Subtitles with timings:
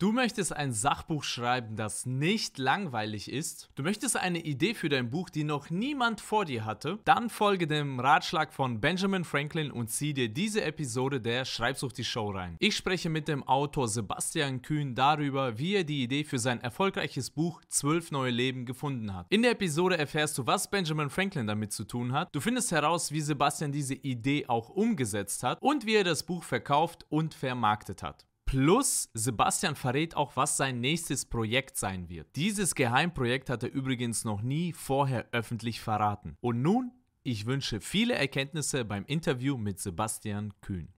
[0.00, 3.68] Du möchtest ein Sachbuch schreiben, das nicht langweilig ist?
[3.74, 7.00] Du möchtest eine Idee für dein Buch, die noch niemand vor dir hatte?
[7.04, 12.04] Dann folge dem Ratschlag von Benjamin Franklin und zieh dir diese Episode der Schreibsucht die
[12.04, 12.54] Show rein.
[12.60, 17.30] Ich spreche mit dem Autor Sebastian Kühn darüber, wie er die Idee für sein erfolgreiches
[17.30, 19.26] Buch 12 neue Leben gefunden hat.
[19.30, 22.32] In der Episode erfährst du, was Benjamin Franklin damit zu tun hat.
[22.32, 26.44] Du findest heraus, wie Sebastian diese Idee auch umgesetzt hat und wie er das Buch
[26.44, 28.27] verkauft und vermarktet hat.
[28.48, 32.34] Plus, Sebastian verrät auch, was sein nächstes Projekt sein wird.
[32.34, 36.38] Dieses Geheimprojekt hat er übrigens noch nie vorher öffentlich verraten.
[36.40, 36.92] Und nun,
[37.24, 40.88] ich wünsche viele Erkenntnisse beim Interview mit Sebastian Kühn.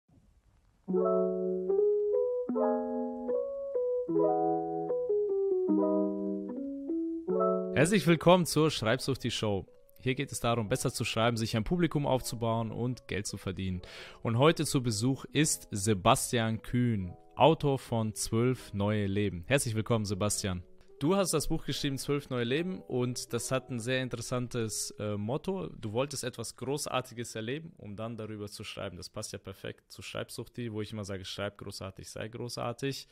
[7.75, 9.67] Herzlich willkommen zur Schreibsucht die Show.
[10.03, 13.83] Hier geht es darum, besser zu schreiben, sich ein Publikum aufzubauen und Geld zu verdienen.
[14.23, 19.45] Und heute zu Besuch ist Sebastian Kühn, Autor von Zwölf neue Leben.
[19.47, 20.63] Herzlich willkommen, Sebastian.
[20.99, 25.17] Du hast das Buch geschrieben, Zwölf neue Leben, und das hat ein sehr interessantes äh,
[25.17, 25.69] Motto.
[25.69, 28.99] Du wolltest etwas Großartiges erleben, um dann darüber zu schreiben.
[28.99, 33.09] Das passt ja perfekt zu Schreibsucht, wo ich immer sage, schreib großartig, sei großartig.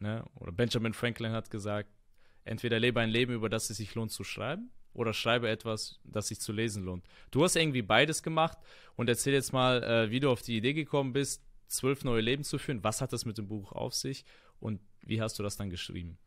[0.00, 0.24] Ne?
[0.40, 1.88] Oder Benjamin Franklin hat gesagt,
[2.44, 6.26] entweder lebe ein Leben, über das es sich lohnt zu schreiben, oder schreibe etwas, das
[6.26, 7.04] sich zu lesen lohnt.
[7.30, 8.58] Du hast irgendwie beides gemacht
[8.96, 12.44] und erzähl jetzt mal, äh, wie du auf die Idee gekommen bist, zwölf neue Leben
[12.44, 12.82] zu führen.
[12.84, 14.24] Was hat das mit dem Buch auf sich
[14.60, 16.18] und wie hast du das dann geschrieben?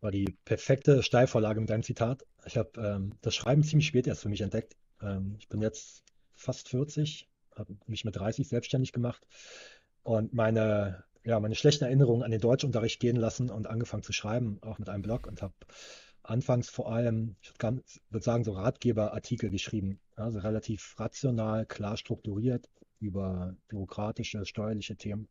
[0.00, 2.24] War die perfekte Steilvorlage mit deinem Zitat.
[2.44, 4.76] Ich habe ähm, das Schreiben ziemlich spät erst für mich entdeckt.
[5.00, 6.04] Ähm, ich bin jetzt
[6.34, 9.26] fast 40, habe mich mit 30 selbstständig gemacht
[10.02, 14.58] und meine ja, meine schlechten Erinnerungen an den Deutschunterricht gehen lassen und angefangen zu schreiben,
[14.62, 15.54] auch mit einem Blog und habe
[16.22, 19.98] anfangs vor allem, ich würde sagen, so Ratgeberartikel geschrieben.
[20.14, 22.68] Also relativ rational, klar strukturiert
[23.00, 25.28] über bürokratische, steuerliche Themen.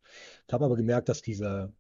[0.47, 1.73] Ich habe aber gemerkt, dass diese,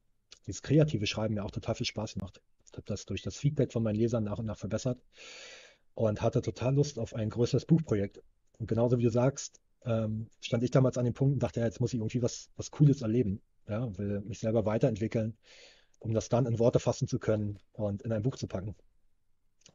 [0.47, 2.41] dieses kreative Schreiben mir auch total viel Spaß macht.
[2.65, 4.99] Ich habe das durch das Feedback von meinen Lesern nach und nach verbessert
[5.93, 8.21] und hatte total Lust auf ein größeres Buchprojekt.
[8.59, 11.65] Und genauso wie du sagst, ähm, stand ich damals an dem Punkt und dachte, ja,
[11.65, 13.41] jetzt muss ich irgendwie was, was Cooles erleben.
[13.67, 15.35] Ja, will mich selber weiterentwickeln,
[15.99, 18.75] um das dann in Worte fassen zu können und in ein Buch zu packen.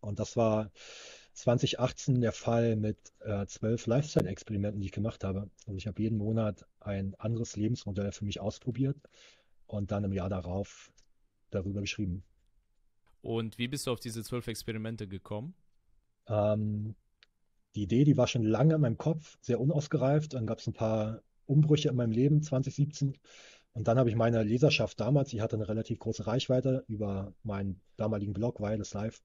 [0.00, 0.70] Und das war
[1.32, 5.50] 2018 der Fall mit äh, zwölf Lifestyle-Experimenten, die ich gemacht habe.
[5.66, 8.96] Also ich habe jeden Monat ein anderes Lebensmodell für mich ausprobiert
[9.66, 10.92] und dann im Jahr darauf
[11.50, 12.22] darüber geschrieben.
[13.22, 15.54] Und wie bist du auf diese zwölf Experimente gekommen?
[16.26, 16.94] Ähm,
[17.74, 20.34] die Idee, die war schon lange in meinem Kopf, sehr unausgereift.
[20.34, 23.16] Dann gab es ein paar Umbrüche in meinem Leben 2017
[23.72, 27.80] und dann habe ich meine Leserschaft damals, ich hatte eine relativ große Reichweite über meinen
[27.96, 29.22] damaligen Blog Wireless Live,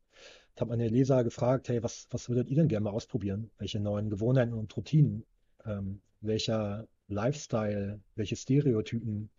[0.56, 3.52] ich habe meine Leser gefragt, hey, was, was würdet ihr denn gerne mal ausprobieren?
[3.58, 5.26] Welche neuen Gewohnheiten und Routinen?
[5.66, 9.30] Ähm, welcher Lifestyle, welche Stereotypen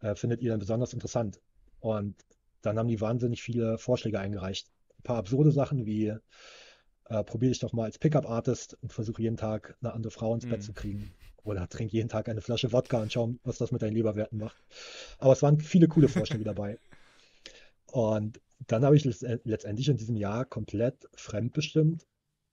[0.00, 1.40] äh, findet ihr denn besonders interessant?
[1.78, 2.16] Und
[2.62, 4.68] dann haben die wahnsinnig viele Vorschläge eingereicht.
[4.98, 9.36] Ein paar absurde Sachen wie äh, probiere dich doch mal als Pickup-Artist und versuche jeden
[9.36, 10.64] Tag eine andere Frau ins Bett mhm.
[10.64, 11.12] zu kriegen.
[11.44, 14.56] Oder trink jeden Tag eine Flasche Wodka und schau, was das mit deinen Leberwerten macht.
[15.18, 16.78] Aber es waren viele coole Vorschläge dabei.
[17.86, 22.06] Und dann habe ich letztendlich in diesem Jahr komplett fremdbestimmt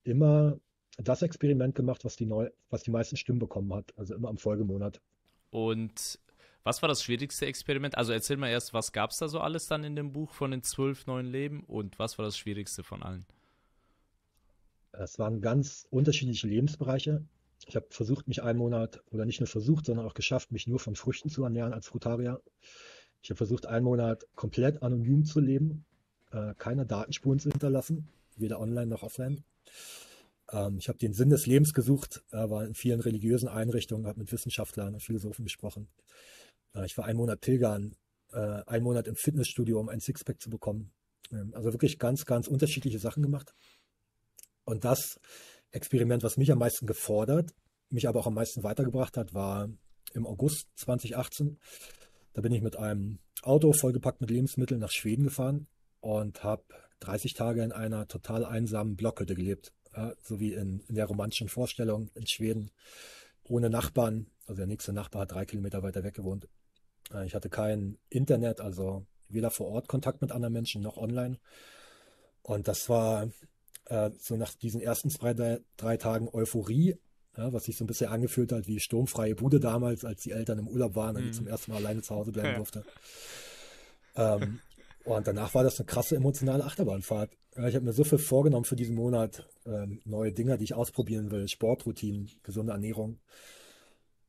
[0.03, 0.57] immer
[0.97, 3.93] das Experiment gemacht, was die, neu, was die meisten Stimmen bekommen hat.
[3.97, 5.01] Also immer am Folgemonat.
[5.49, 6.19] Und
[6.63, 7.97] was war das schwierigste Experiment?
[7.97, 10.51] Also erzähl mal erst, was gab es da so alles dann in dem Buch von
[10.51, 13.25] den zwölf neuen Leben und was war das schwierigste von allen?
[14.91, 17.23] Es waren ganz unterschiedliche Lebensbereiche.
[17.65, 20.79] Ich habe versucht, mich einen Monat, oder nicht nur versucht, sondern auch geschafft, mich nur
[20.79, 22.41] von Früchten zu ernähren als Frutarier.
[23.21, 25.85] Ich habe versucht, einen Monat komplett anonym zu leben,
[26.31, 29.43] äh, keine Datenspuren zu hinterlassen, weder online noch offline.
[30.51, 34.19] Ähm, ich habe den Sinn des Lebens gesucht, äh, war in vielen religiösen Einrichtungen, habe
[34.19, 35.87] mit Wissenschaftlern und Philosophen gesprochen.
[36.73, 37.95] Äh, ich war einen Monat pilgern,
[38.31, 40.91] äh, einen Monat im Fitnessstudio, um ein Sixpack zu bekommen.
[41.31, 43.53] Ähm, also wirklich ganz, ganz unterschiedliche Sachen gemacht.
[44.63, 45.19] Und das
[45.71, 47.53] Experiment, was mich am meisten gefordert,
[47.89, 49.69] mich aber auch am meisten weitergebracht hat, war
[50.13, 51.59] im August 2018.
[52.33, 55.67] Da bin ich mit einem Auto vollgepackt mit Lebensmitteln nach Schweden gefahren
[55.99, 56.63] und habe
[56.99, 61.49] 30 Tage in einer total einsamen Blockhütte gelebt, ja, so wie in, in der romantischen
[61.49, 62.71] Vorstellung in Schweden,
[63.43, 64.27] ohne Nachbarn.
[64.45, 66.47] Also der nächste Nachbar hat drei Kilometer weiter weg gewohnt.
[67.13, 71.39] Äh, ich hatte kein Internet, also weder vor Ort Kontakt mit anderen Menschen noch online.
[72.41, 73.29] Und das war
[73.89, 76.97] äh, so nach diesen ersten zwei, drei, drei Tagen Euphorie,
[77.37, 80.59] ja, was sich so ein bisschen angefühlt hat wie sturmfreie Bude damals, als die Eltern
[80.59, 81.29] im Urlaub waren und mhm.
[81.29, 82.83] ich zum ersten Mal alleine zu Hause bleiben durfte.
[84.15, 84.59] Ähm,
[85.03, 87.31] und danach war das eine krasse emotionale Achterbahnfahrt.
[87.55, 89.47] Ich habe mir so viel vorgenommen für diesen Monat.
[89.65, 93.19] Ähm, neue Dinge, die ich ausprobieren will, Sportroutinen, gesunde Ernährung.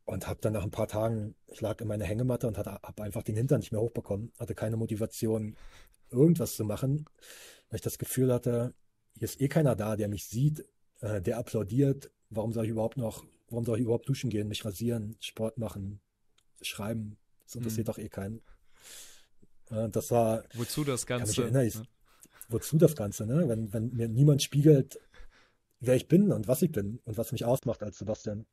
[0.08, 3.22] und habe dann nach ein paar Tagen, ich lag in meiner Hängematte und habe einfach
[3.22, 5.54] den Hintern nicht mehr hochbekommen, hatte keine Motivation,
[6.10, 7.04] irgendwas zu machen,
[7.68, 8.72] weil ich das Gefühl hatte,
[9.18, 10.64] hier ist eh keiner da, der mich sieht,
[11.00, 12.10] äh, der applaudiert.
[12.30, 16.00] Warum soll ich überhaupt noch, warum soll ich überhaupt duschen gehen, mich rasieren, Sport machen,
[16.62, 17.18] schreiben?
[17.44, 17.92] Das interessiert mhm.
[17.92, 18.40] doch eh keinen.
[19.70, 20.44] Äh, das war.
[20.54, 21.48] Wozu das Ganze?
[21.48, 21.78] Ja, ich,
[22.48, 23.48] wozu das Ganze, ne?
[23.48, 25.00] Wenn, wenn mir niemand spiegelt,
[25.80, 28.46] wer ich bin und was ich bin und was mich ausmacht als Sebastian.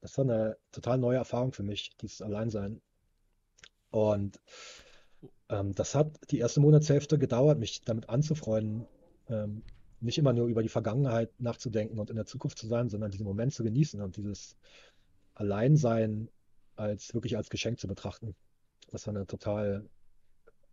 [0.00, 2.80] Das war eine total neue Erfahrung für mich, dieses Alleinsein.
[3.90, 4.40] Und
[5.48, 8.86] ähm, das hat die erste Monatshälfte gedauert, mich damit anzufreunden,
[9.28, 9.62] ähm,
[10.00, 13.24] nicht immer nur über die Vergangenheit nachzudenken und in der Zukunft zu sein, sondern diesen
[13.24, 14.56] Moment zu genießen und dieses
[15.34, 16.28] Alleinsein
[16.76, 18.34] als wirklich als Geschenk zu betrachten.
[18.90, 19.88] Das war eine total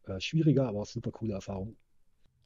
[0.05, 1.75] äh, schwierige, aber auch super coole Erfahrung.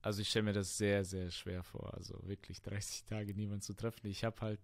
[0.01, 1.94] Also ich stelle mir das sehr, sehr schwer vor.
[1.94, 4.07] Also wirklich 30 Tage niemanden zu treffen.
[4.07, 4.59] Ich habe halt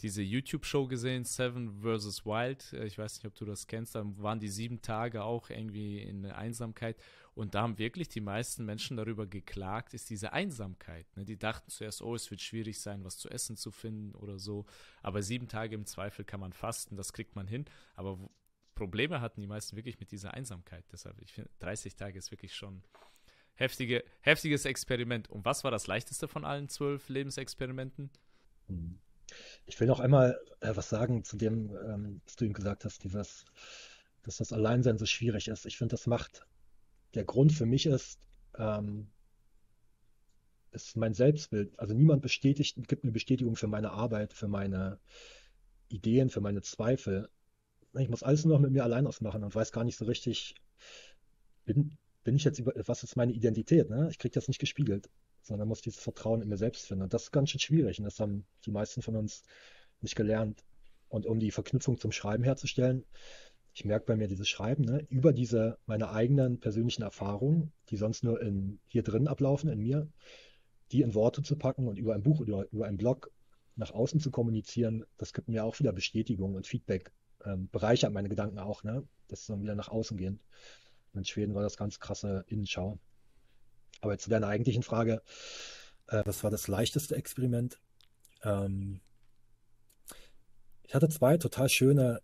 [0.00, 2.24] diese YouTube-Show gesehen, Seven vs.
[2.24, 2.72] Wild.
[2.72, 3.94] Äh, ich weiß nicht, ob du das kennst.
[3.94, 6.96] Da waren die sieben Tage auch irgendwie in Einsamkeit.
[7.34, 11.06] Und da haben wirklich die meisten Menschen darüber geklagt, ist diese Einsamkeit.
[11.16, 11.24] Ne?
[11.24, 14.66] Die dachten zuerst, oh, es wird schwierig sein, was zu essen zu finden oder so.
[15.02, 17.64] Aber sieben Tage im Zweifel kann man fasten, das kriegt man hin.
[17.94, 18.18] Aber
[18.74, 20.84] Probleme hatten die meisten wirklich mit dieser Einsamkeit.
[20.92, 22.82] Deshalb, ich finde, 30 Tage ist wirklich schon
[23.54, 25.30] heftige, heftiges Experiment.
[25.30, 28.10] Und was war das leichteste von allen zwölf Lebensexperimenten?
[29.66, 33.04] Ich will noch einmal äh, was sagen zu dem, ähm, was du ihm gesagt hast,
[33.04, 33.44] dieses,
[34.22, 35.66] dass das Alleinsein so schwierig ist.
[35.66, 36.46] Ich finde, das macht,
[37.14, 38.18] der Grund für mich ist,
[38.56, 39.08] ähm,
[40.70, 41.78] ist mein Selbstbild.
[41.78, 44.98] Also niemand bestätigt, gibt eine Bestätigung für meine Arbeit, für meine
[45.88, 47.28] Ideen, für meine Zweifel.
[47.98, 50.54] Ich muss alles nur noch mit mir allein ausmachen und weiß gar nicht so richtig,
[51.64, 53.90] bin, bin ich jetzt über, was ist meine Identität?
[53.90, 54.08] Ne?
[54.10, 55.10] Ich kriege das nicht gespiegelt,
[55.42, 57.02] sondern muss dieses Vertrauen in mir selbst finden.
[57.02, 59.42] Und das ist ganz schön schwierig und das haben die meisten von uns
[60.00, 60.64] nicht gelernt.
[61.08, 63.04] Und um die Verknüpfung zum Schreiben herzustellen,
[63.74, 68.22] ich merke bei mir dieses Schreiben, ne, über diese meine eigenen persönlichen Erfahrungen, die sonst
[68.22, 70.08] nur in, hier drin ablaufen, in mir,
[70.90, 73.30] die in Worte zu packen und über ein Buch oder über einen Blog
[73.76, 77.10] nach außen zu kommunizieren, das gibt mir auch wieder Bestätigung und Feedback,
[77.44, 79.06] ähm, bereichert meine Gedanken auch, ne?
[79.28, 80.40] Das ist dann wieder nach außen gehen.
[81.14, 82.98] In Schweden war das ganz krasse Innenschau.
[84.02, 85.22] Aber zu deiner eigentlichen Frage,
[86.08, 87.80] äh, was war das leichteste Experiment?
[88.42, 89.00] Ähm,
[90.82, 92.20] ich hatte zwei total schöne,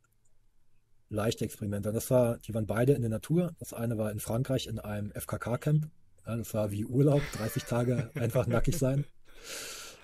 [1.11, 1.93] leichte Experimente.
[1.93, 3.55] Das war, die waren beide in der Natur.
[3.59, 5.89] Das eine war in Frankreich in einem FKK-Camp.
[6.27, 9.05] Ja, das war wie Urlaub, 30 Tage einfach nackig sein.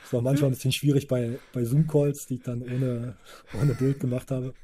[0.03, 3.17] Das war manchmal ein bisschen schwierig bei, bei Zoom-Calls, die ich dann ohne,
[3.61, 4.55] ohne Bild gemacht habe.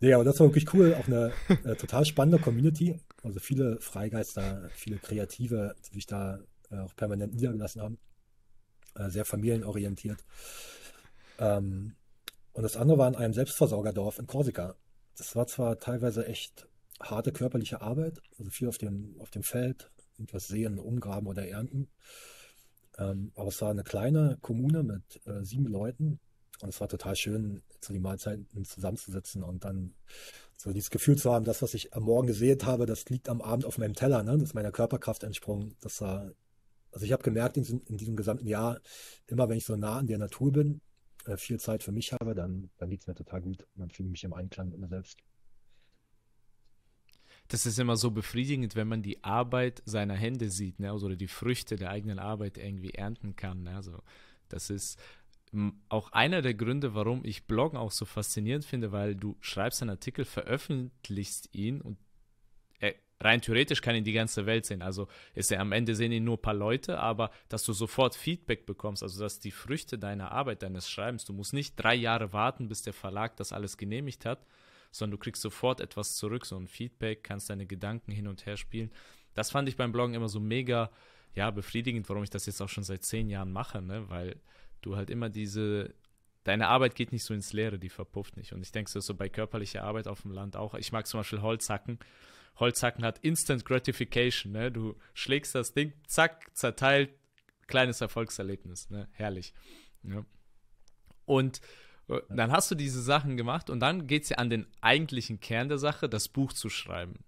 [0.00, 0.94] Nee, aber das war wirklich cool.
[0.94, 3.00] Auch eine, eine total spannende Community.
[3.22, 6.40] Also viele Freigeister, viele Kreative, die sich da
[6.70, 7.98] äh, auch permanent niedergelassen haben.
[8.96, 10.18] Äh, sehr familienorientiert.
[11.38, 11.94] Ähm,
[12.52, 14.76] und das andere war in einem Selbstversorgerdorf in Korsika.
[15.16, 16.68] Das war zwar teilweise echt
[17.00, 21.88] harte körperliche Arbeit, also viel auf dem, auf dem Feld, irgendwas sehen, umgraben oder ernten.
[22.98, 26.20] Ähm, aber es war eine kleine Kommune mit äh, sieben Leuten
[26.60, 29.94] und es war total schön, zu den Mahlzeiten zusammenzusitzen und dann
[30.56, 33.42] so dieses Gefühl zu haben, das, was ich am Morgen gesehen habe, das liegt am
[33.42, 34.32] Abend auf meinem Teller, ne?
[34.32, 35.74] das ist meiner Körperkraft entsprungen.
[35.80, 36.32] Das war,
[36.92, 38.80] also ich habe gemerkt in, in, diesem gesamten Jahr,
[39.26, 40.80] immer wenn ich so nah an der Natur bin,
[41.26, 44.08] äh, viel Zeit für mich habe, dann, dann geht es mir total gut dann fühle
[44.08, 45.18] ich mich im Einklang mit mir selbst.
[47.48, 50.94] Das ist immer so befriedigend, wenn man die Arbeit seiner Hände sieht, ne?
[50.94, 53.64] Oder die Früchte der eigenen Arbeit irgendwie ernten kann.
[53.64, 53.76] Ne?
[53.76, 54.02] Also
[54.48, 54.98] das ist,
[55.88, 59.90] auch einer der Gründe, warum ich Bloggen auch so faszinierend finde, weil du schreibst einen
[59.90, 61.98] Artikel, veröffentlichst ihn und
[63.24, 64.82] rein theoretisch kann ihn die ganze Welt sehen.
[64.82, 68.14] Also ist er am Ende sehen ihn nur ein paar Leute, aber dass du sofort
[68.14, 72.32] Feedback bekommst, also dass die Früchte deiner Arbeit, deines Schreibens, du musst nicht drei Jahre
[72.32, 74.46] warten, bis der Verlag das alles genehmigt hat,
[74.90, 78.56] sondern du kriegst sofort etwas zurück, so ein Feedback, kannst deine Gedanken hin und her
[78.56, 78.92] spielen.
[79.32, 80.90] Das fand ich beim Bloggen immer so mega,
[81.34, 84.08] ja, befriedigend, warum ich das jetzt auch schon seit zehn Jahren mache, ne?
[84.08, 84.36] weil
[84.82, 85.94] du halt immer diese,
[86.44, 88.52] deine Arbeit geht nicht so ins Leere, die verpufft nicht.
[88.52, 90.74] Und ich denke so bei körperlicher Arbeit auf dem Land auch.
[90.74, 91.98] Ich mag zum Beispiel Holzhacken.
[92.56, 94.70] Holzhacken hat Instant Gratification, ne?
[94.70, 97.10] Du schlägst das Ding, zack, zerteilt,
[97.66, 99.08] kleines Erfolgserlebnis, ne?
[99.12, 99.52] Herrlich.
[100.02, 100.24] Ja.
[101.24, 101.60] Und
[102.08, 105.40] äh, dann hast du diese Sachen gemacht und dann geht es ja an den eigentlichen
[105.40, 107.24] Kern der Sache, das Buch zu schreiben.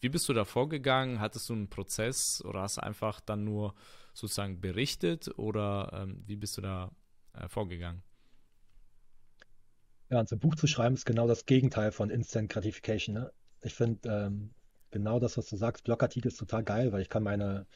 [0.00, 1.20] Wie bist du da vorgegangen?
[1.20, 3.74] Hattest du einen Prozess oder hast du einfach dann nur
[4.14, 6.90] sozusagen berichtet oder ähm, wie bist du da
[7.34, 8.02] äh, vorgegangen?
[10.10, 13.14] Ja, und ein Buch zu schreiben ist genau das Gegenteil von Instant Gratification.
[13.14, 13.32] Ne?
[13.62, 14.50] Ich finde ähm,
[14.92, 17.66] genau das, was du sagst, Blogartikel ist total geil, weil ich kann meine,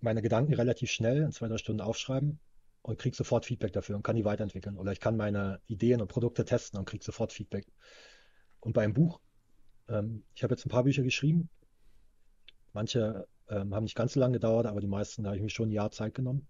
[0.00, 2.40] meine Gedanken relativ schnell in zwei, drei Stunden aufschreiben
[2.82, 4.78] und kriege sofort Feedback dafür und kann die weiterentwickeln.
[4.78, 7.66] Oder ich kann meine Ideen und Produkte testen und kriege sofort Feedback.
[8.60, 9.20] Und bei einem Buch,
[9.88, 11.48] ähm, ich habe jetzt ein paar Bücher geschrieben.
[12.72, 15.50] Manche ähm, haben nicht ganz so lange gedauert, aber die meisten, da habe ich mir
[15.50, 16.46] schon ein Jahr Zeit genommen,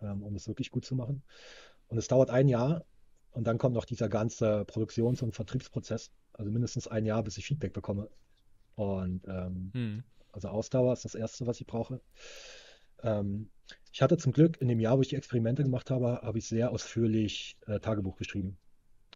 [0.00, 1.22] ähm, um es wirklich gut zu machen.
[1.88, 2.84] Und es dauert ein Jahr
[3.30, 7.46] und dann kommt noch dieser ganze Produktions- und Vertriebsprozess, also mindestens ein Jahr, bis ich
[7.46, 8.08] Feedback bekomme.
[8.74, 10.04] Und ähm, hm.
[10.32, 12.00] also Ausdauer ist das Erste, was ich brauche.
[13.02, 13.50] Ähm,
[13.92, 16.48] ich hatte zum Glück in dem Jahr, wo ich die Experimente gemacht habe, habe ich
[16.48, 18.58] sehr ausführlich äh, Tagebuch geschrieben.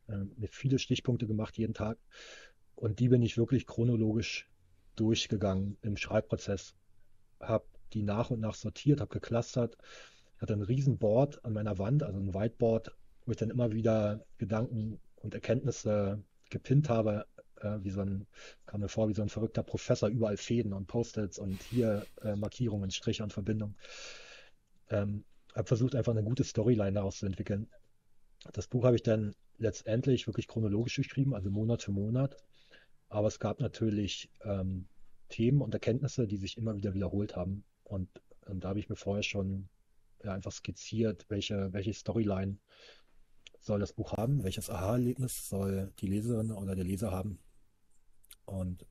[0.08, 1.98] Äh, mir viele Stichpunkte gemacht jeden Tag.
[2.76, 4.48] Und die bin ich wirklich chronologisch
[4.94, 6.74] durchgegangen im Schreibprozess.
[7.40, 9.76] Habe die nach und nach sortiert, habe geclustert,
[10.38, 14.24] hatte ein riesen Board an meiner Wand, also ein Whiteboard, wo ich dann immer wieder
[14.38, 17.26] Gedanken und Erkenntnisse gepinnt habe,
[17.62, 18.26] äh, wie so ein,
[18.66, 22.36] kam mir vor, wie so ein verrückter Professor, überall Fäden und Post-its und hier äh,
[22.36, 23.76] Markierungen, Striche und Verbindungen.
[24.90, 25.24] Ähm,
[25.54, 27.68] habe versucht, einfach eine gute Storyline daraus zu entwickeln.
[28.52, 32.36] Das Buch habe ich dann letztendlich wirklich chronologisch geschrieben, also Monat für Monat.
[33.08, 34.86] Aber es gab natürlich ähm,
[35.28, 37.64] Themen und Erkenntnisse, die sich immer wieder wiederholt haben.
[37.84, 38.08] Und,
[38.46, 39.68] und da habe ich mir vorher schon
[40.22, 42.58] ja, einfach skizziert, welche, welche Storyline
[43.60, 47.38] soll das Buch haben, welches Aha-Erlebnis soll die Leserin oder der Leser haben.
[48.48, 48.86] Und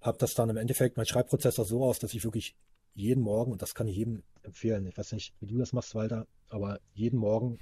[0.00, 2.56] habe das dann im Endeffekt, mein Schreibprozess sah so aus, dass ich wirklich
[2.94, 5.94] jeden Morgen, und das kann ich jedem empfehlen, ich weiß nicht, wie du das machst,
[5.94, 7.58] Walter, aber jeden Morgen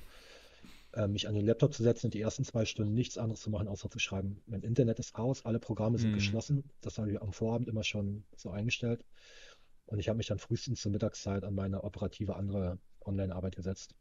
[0.93, 3.51] äh, mich an den Laptop zu setzen und die ersten zwei Stunden nichts anderes zu
[3.51, 4.43] machen, außer zu schreiben.
[4.47, 6.17] Mein Internet ist aus, alle Programme sind mhm.
[6.17, 6.65] geschlossen.
[6.81, 9.05] Das habe ich am Vorabend immer schon so eingestellt.
[9.87, 13.95] Und ich habe mich dann frühestens zur Mittagszeit an meine operative andere Online-Arbeit gesetzt.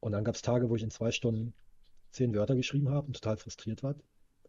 [0.00, 1.54] Und dann gab es Tage, wo ich in zwei Stunden
[2.10, 3.96] zehn Wörter geschrieben habe und total frustriert war,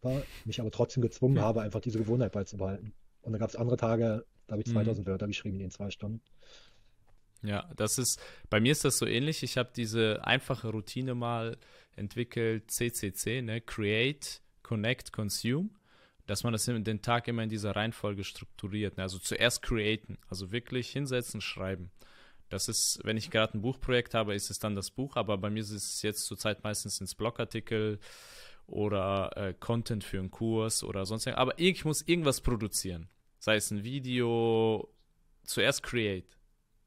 [0.02, 1.44] war mich aber trotzdem gezwungen ja.
[1.44, 2.94] habe, einfach diese Gewohnheit beizubehalten.
[3.22, 5.12] Und dann gab es andere Tage, da habe ich 2000 mhm.
[5.12, 6.22] Wörter geschrieben in zwei Stunden.
[7.42, 9.44] Ja, das ist, bei mir ist das so ähnlich.
[9.44, 11.58] Ich habe diese einfache Routine mal
[11.96, 13.62] entwickelt, CCC, ne?
[13.62, 15.70] Create, Connect, Consume,
[16.28, 18.98] dass man das in den Tag immer in dieser Reihenfolge strukturiert.
[18.98, 19.04] Ne?
[19.04, 21.92] Also zuerst createn, also wirklich hinsetzen, schreiben.
[22.50, 25.50] Das ist, wenn ich gerade ein Buchprojekt habe, ist es dann das Buch, aber bei
[25.50, 28.00] mir ist es jetzt zurzeit meistens ins Blogartikel
[28.70, 31.42] oder äh, Content für einen Kurs oder sonst irgendwas.
[31.42, 33.10] Aber ich muss irgendwas produzieren.
[33.40, 34.90] Sei es ein Video,
[35.44, 36.38] zuerst create.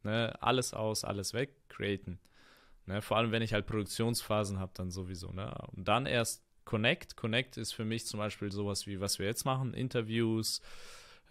[0.02, 0.34] Ne?
[0.40, 2.18] Alles aus, alles weg, createn.
[2.86, 3.02] Ne?
[3.02, 5.32] Vor allem, wenn ich halt Produktionsphasen habe, dann sowieso.
[5.32, 5.54] Ne?
[5.74, 7.16] Und dann erst Connect.
[7.16, 10.60] Connect ist für mich zum Beispiel sowas wie, was wir jetzt machen, Interviews,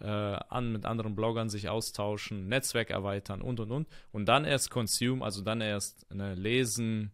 [0.00, 3.88] äh, an, mit anderen Bloggern sich austauschen, Netzwerk erweitern und und und.
[4.10, 7.12] Und dann erst Consume, also dann erst ne, lesen,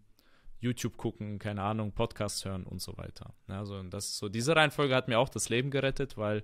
[0.61, 3.35] YouTube gucken, keine Ahnung, Podcast hören und so weiter.
[3.47, 6.43] Also das so, diese Reihenfolge hat mir auch das Leben gerettet, weil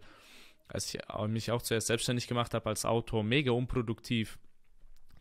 [0.68, 4.38] als ich mich auch zuerst selbstständig gemacht habe als Autor, mega unproduktiv,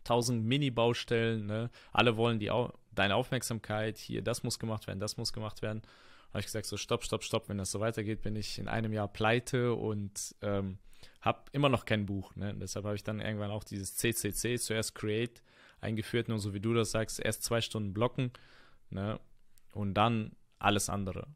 [0.04, 1.70] tausend Mini-Baustellen, ne?
[1.92, 5.82] alle wollen die Au deine Aufmerksamkeit, hier, das muss gemacht werden, das muss gemacht werden.
[6.28, 8.92] Habe ich gesagt, so stopp, stopp, stopp, wenn das so weitergeht, bin ich in einem
[8.92, 10.78] Jahr pleite und ähm,
[11.20, 12.36] habe immer noch kein Buch.
[12.36, 12.54] Ne?
[12.54, 15.42] Deshalb habe ich dann irgendwann auch dieses CCC, zuerst Create,
[15.80, 18.30] eingeführt, nur so wie du das sagst, erst zwei Stunden blocken
[18.94, 19.20] ne?
[19.72, 21.26] und dann alles andere.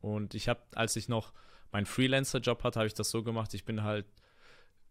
[0.00, 1.32] Und ich habe, als ich noch
[1.72, 4.06] meinen Freelancer-Job hatte, habe ich das so gemacht, ich bin halt,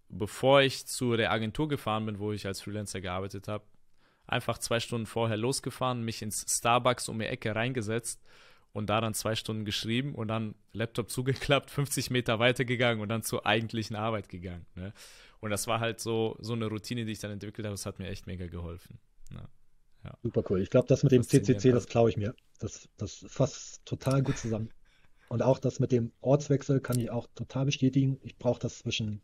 [0.09, 3.63] bevor ich zu der Agentur gefahren bin, wo ich als Freelancer gearbeitet habe,
[4.25, 8.21] einfach zwei Stunden vorher losgefahren, mich ins Starbucks um die Ecke reingesetzt
[8.73, 13.23] und da dann zwei Stunden geschrieben und dann Laptop zugeklappt, 50 Meter weitergegangen und dann
[13.23, 14.65] zur eigentlichen Arbeit gegangen.
[14.75, 14.93] Ne?
[15.39, 17.73] Und das war halt so, so eine Routine, die ich dann entwickelt habe.
[17.73, 18.99] Das hat mir echt mega geholfen.
[19.31, 19.47] Ne?
[20.03, 20.17] Ja.
[20.23, 20.61] Super cool.
[20.61, 22.33] Ich glaube, das mit dem CCC, das klaue ich mir.
[22.59, 24.69] Das, das fasst total gut zusammen.
[25.29, 28.19] Und auch das mit dem Ortswechsel kann ich auch total bestätigen.
[28.23, 29.21] Ich brauche das zwischen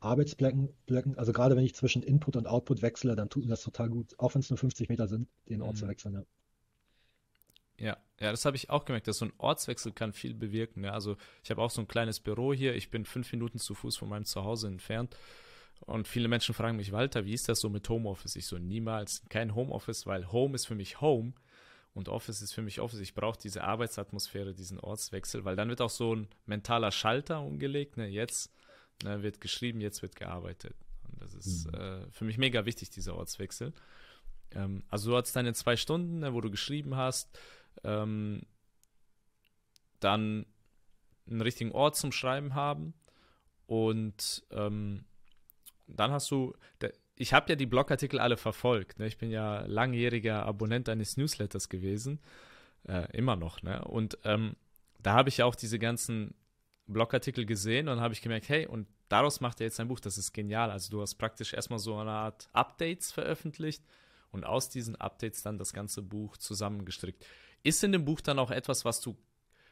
[0.00, 3.62] Arbeitsblöcken, Blöcken, also gerade wenn ich zwischen Input und Output wechsle, dann tut mir das
[3.62, 5.78] total gut, auch wenn es nur 50 Meter sind, den Ort mhm.
[5.78, 6.14] zu wechseln.
[6.14, 6.24] Ja.
[7.78, 10.84] Ja, ja, das habe ich auch gemerkt, dass so ein Ortswechsel kann viel bewirken.
[10.84, 10.92] Ja.
[10.92, 12.76] Also ich habe auch so ein kleines Büro hier.
[12.76, 15.16] Ich bin fünf Minuten zu Fuß von meinem Zuhause entfernt.
[15.86, 18.36] Und viele Menschen fragen mich, Walter, wie ist das so mit Homeoffice?
[18.36, 21.32] Ich so, niemals kein Homeoffice, weil Home ist für mich Home
[21.92, 23.00] und Office ist für mich Office.
[23.00, 27.96] Ich brauche diese Arbeitsatmosphäre, diesen Ortswechsel, weil dann wird auch so ein mentaler Schalter umgelegt.
[27.96, 28.06] Ne?
[28.06, 28.52] Jetzt
[29.02, 30.76] ne, wird geschrieben, jetzt wird gearbeitet.
[31.10, 31.74] Und das ist mhm.
[31.74, 33.72] äh, für mich mega wichtig, dieser Ortswechsel.
[34.52, 37.36] Ähm, also du hattest deine zwei Stunden, ne, wo du geschrieben hast
[37.84, 38.42] ähm,
[40.00, 40.46] dann
[41.26, 42.94] einen richtigen Ort zum Schreiben haben
[43.66, 45.04] und ähm,
[45.96, 46.54] dann hast du,
[47.16, 49.06] ich habe ja die Blogartikel alle verfolgt, ne?
[49.06, 52.20] ich bin ja langjähriger Abonnent eines Newsletters gewesen,
[52.88, 53.84] äh, immer noch, ne?
[53.84, 54.56] und ähm,
[55.00, 56.34] da habe ich ja auch diese ganzen
[56.86, 60.18] Blogartikel gesehen und habe ich gemerkt, hey, und daraus macht er jetzt ein Buch, das
[60.18, 60.70] ist genial.
[60.70, 63.84] Also du hast praktisch erstmal so eine Art Updates veröffentlicht
[64.30, 67.24] und aus diesen Updates dann das ganze Buch zusammengestrickt.
[67.62, 69.16] Ist in dem Buch dann auch etwas, was du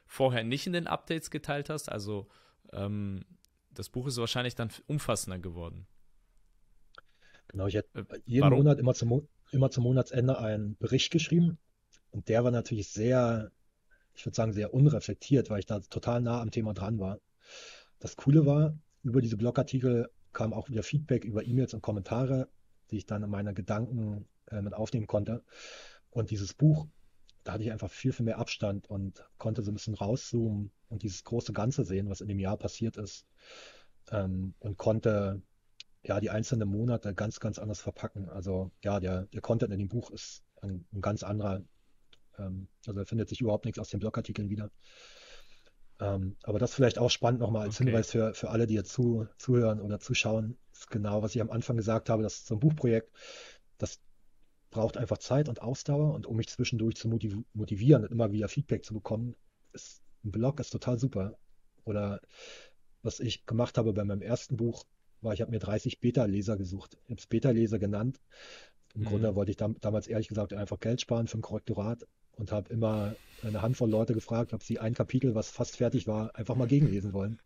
[0.06, 1.90] vorher nicht in den Updates geteilt hast?
[1.90, 2.28] Also
[2.72, 3.24] ähm,
[3.70, 5.86] das Buch ist wahrscheinlich dann umfassender geworden.
[7.50, 8.58] Genau, ich hätte äh, jeden Warum?
[8.58, 11.58] Monat immer zum, immer zum Monatsende einen Bericht geschrieben
[12.10, 13.50] und der war natürlich sehr,
[14.14, 17.18] ich würde sagen, sehr unreflektiert, weil ich da total nah am Thema dran war.
[17.98, 22.48] Das Coole war, über diese Blogartikel kam auch wieder Feedback über E-Mails und Kommentare,
[22.90, 25.42] die ich dann in meine Gedanken äh, mit aufnehmen konnte.
[26.10, 26.86] Und dieses Buch,
[27.44, 31.02] da hatte ich einfach viel, viel mehr Abstand und konnte so ein bisschen rauszoomen und
[31.02, 33.26] dieses große Ganze sehen, was in dem Jahr passiert ist.
[34.10, 35.42] Ähm, und konnte
[36.02, 38.28] ja die einzelnen Monate ganz, ganz anders verpacken.
[38.28, 41.62] Also ja, der, der Content in dem Buch ist ein, ein ganz anderer.
[42.38, 44.70] Ähm, also da findet sich überhaupt nichts aus den Blogartikeln wieder.
[46.00, 47.84] Ähm, aber das vielleicht auch spannend nochmal als okay.
[47.84, 50.56] Hinweis für, für alle, die jetzt zu, zuhören oder zuschauen.
[50.70, 53.12] Das ist genau, was ich am Anfang gesagt habe, das ist so ein Buchprojekt,
[53.76, 54.00] das
[54.70, 58.84] braucht einfach Zeit und Ausdauer und um mich zwischendurch zu motivieren und immer wieder Feedback
[58.84, 59.34] zu bekommen,
[59.72, 61.36] ist ein Blog ist total super.
[61.84, 62.20] Oder
[63.02, 64.84] was ich gemacht habe bei meinem ersten Buch,
[65.22, 66.96] war, ich habe mir 30 Beta-Leser gesucht.
[67.04, 68.20] Ich habe es Beta-Leser genannt.
[68.94, 69.06] Im mhm.
[69.06, 72.72] Grunde wollte ich dam damals ehrlich gesagt einfach Geld sparen für ein Korrektorat und habe
[72.72, 76.66] immer eine Handvoll Leute gefragt, ob sie ein Kapitel, was fast fertig war, einfach mal
[76.66, 77.40] gegenlesen wollen.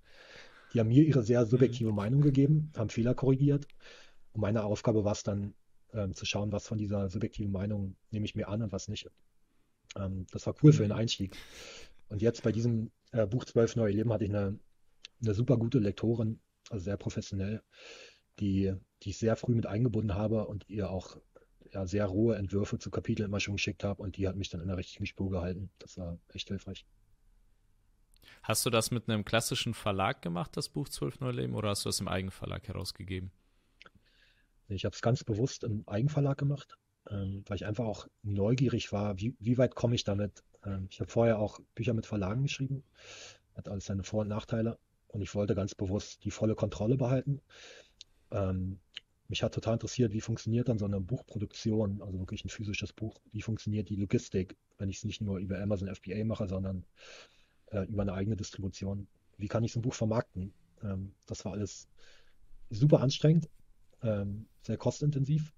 [0.73, 1.97] Die haben mir ihre sehr subjektive mhm.
[1.97, 3.67] Meinung gegeben, haben Fehler korrigiert.
[4.33, 5.55] Und meine Aufgabe war es dann,
[5.93, 9.09] ähm, zu schauen, was von dieser subjektiven Meinung nehme ich mir an und was nicht.
[9.97, 10.77] Ähm, das war cool mhm.
[10.77, 11.37] für den Einstieg.
[12.09, 14.59] Und jetzt bei diesem äh, Buch 12 Neue Leben hatte ich eine,
[15.23, 16.41] eine super gute Lektorin,
[16.71, 17.63] also sehr professionell,
[18.41, 21.17] die, die ich sehr früh mit eingebunden habe und ihr auch
[21.73, 24.61] ja, sehr rohe Entwürfe zu Kapiteln immer schon geschickt habe und die hat mich dann
[24.61, 25.71] in der richtigen Spur gehalten.
[25.79, 26.87] Das war echt hilfreich.
[28.43, 31.89] Hast du das mit einem klassischen Verlag gemacht, das Buch Zwölf Neuleben, oder hast du
[31.89, 33.31] das im Eigenverlag herausgegeben?
[34.69, 36.79] Ich habe es ganz bewusst im Eigenverlag gemacht,
[37.11, 40.43] ähm, weil ich einfach auch neugierig war, wie, wie weit komme ich damit.
[40.65, 42.83] Ähm, ich habe vorher auch Bücher mit Verlagen geschrieben,
[43.55, 44.79] hat alles seine Vor- und Nachteile
[45.15, 47.41] und ich wollte ganz bewusst die volle Kontrolle behalten.
[48.33, 48.81] Ähm,
[49.29, 53.21] mich hat total interessiert, wie funktioniert dann so eine Buchproduktion, also wirklich ein physisches Buch,
[53.33, 56.85] wie funktioniert die Logistik, wenn ich es nicht nur über Amazon FBA mache, sondern
[57.67, 59.07] äh, über eine eigene Distribution.
[59.39, 60.53] Wie kann ich so ein Buch vermarkten?
[60.83, 61.89] Ähm, das war alles
[62.71, 63.49] super anstrengend,
[64.03, 65.53] ähm, sehr kostintensiv,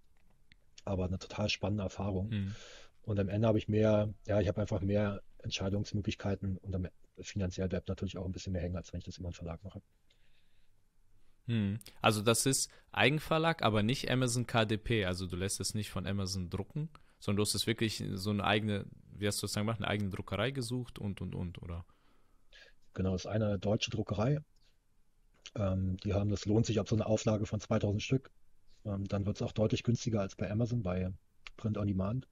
[0.84, 2.28] aber eine total spannende Erfahrung.
[2.28, 2.54] Mhm.
[3.02, 6.88] Und am Ende habe ich mehr, ja, ich habe einfach mehr Entscheidungsmöglichkeiten und am,
[7.20, 9.62] finanziell bleibt natürlich auch ein bisschen mehr hängen, als wenn ich das über einen Verlag
[9.64, 9.82] mache.
[11.46, 11.78] Hm.
[12.02, 15.04] Also das ist Eigenverlag, aber nicht Amazon KDP.
[15.04, 18.44] Also du lässt es nicht von Amazon drucken, sondern du hast es wirklich so eine
[18.44, 21.84] eigene, wie hast du das dann gemacht, eine eigene Druckerei gesucht und, und, und, oder?
[22.94, 24.40] Genau, das ist eine deutsche Druckerei.
[25.54, 28.30] Ähm, die haben, das lohnt sich ab so eine Auflage von 2000 Stück.
[28.84, 31.12] Ähm, dann wird es auch deutlich günstiger als bei Amazon, bei
[31.56, 32.28] Print on Demand.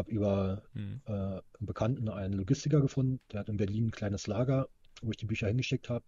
[0.00, 1.02] Ich habe über hm.
[1.04, 4.66] äh, einen Bekannten einen Logistiker gefunden, der hat in Berlin ein kleines Lager,
[5.02, 6.06] wo ich die Bücher hingeschickt habe.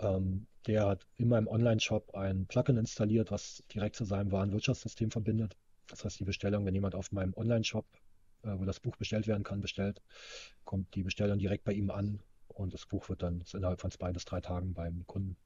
[0.00, 5.56] Ähm, der hat in meinem Online-Shop ein Plugin installiert, was direkt zu seinem Warenwirtschaftssystem verbindet.
[5.86, 7.86] Das heißt, die Bestellung, wenn jemand auf meinem Online-Shop,
[8.42, 10.02] äh, wo das Buch bestellt werden kann, bestellt,
[10.64, 14.12] kommt die Bestellung direkt bei ihm an und das Buch wird dann innerhalb von zwei
[14.12, 15.38] bis drei Tagen beim Kunden.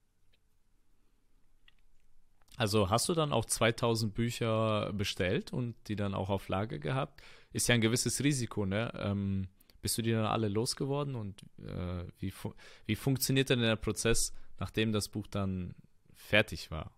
[2.58, 7.22] Also hast du dann auch 2000 Bücher bestellt und die dann auch auf Lager gehabt?
[7.52, 8.92] Ist ja ein gewisses Risiko, ne?
[8.96, 9.46] Ähm,
[9.80, 12.52] bist du die dann alle losgeworden und äh, wie, fu
[12.86, 15.76] wie funktioniert denn der Prozess, nachdem das Buch dann
[16.12, 16.90] fertig war?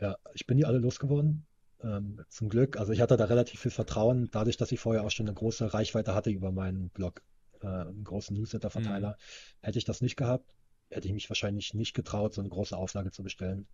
[0.00, 1.44] Ja, ich bin die alle losgeworden.
[1.82, 2.78] Ähm, zum Glück.
[2.78, 5.74] Also ich hatte da relativ viel Vertrauen, dadurch, dass ich vorher auch schon eine große
[5.74, 7.20] Reichweite hatte über meinen Blog,
[7.62, 9.10] äh, einen großen Newsletter-Verteiler.
[9.10, 9.66] Mhm.
[9.66, 10.54] Hätte ich das nicht gehabt,
[10.94, 13.66] hätte ich mich wahrscheinlich nicht getraut, so eine große Auflage zu bestellen.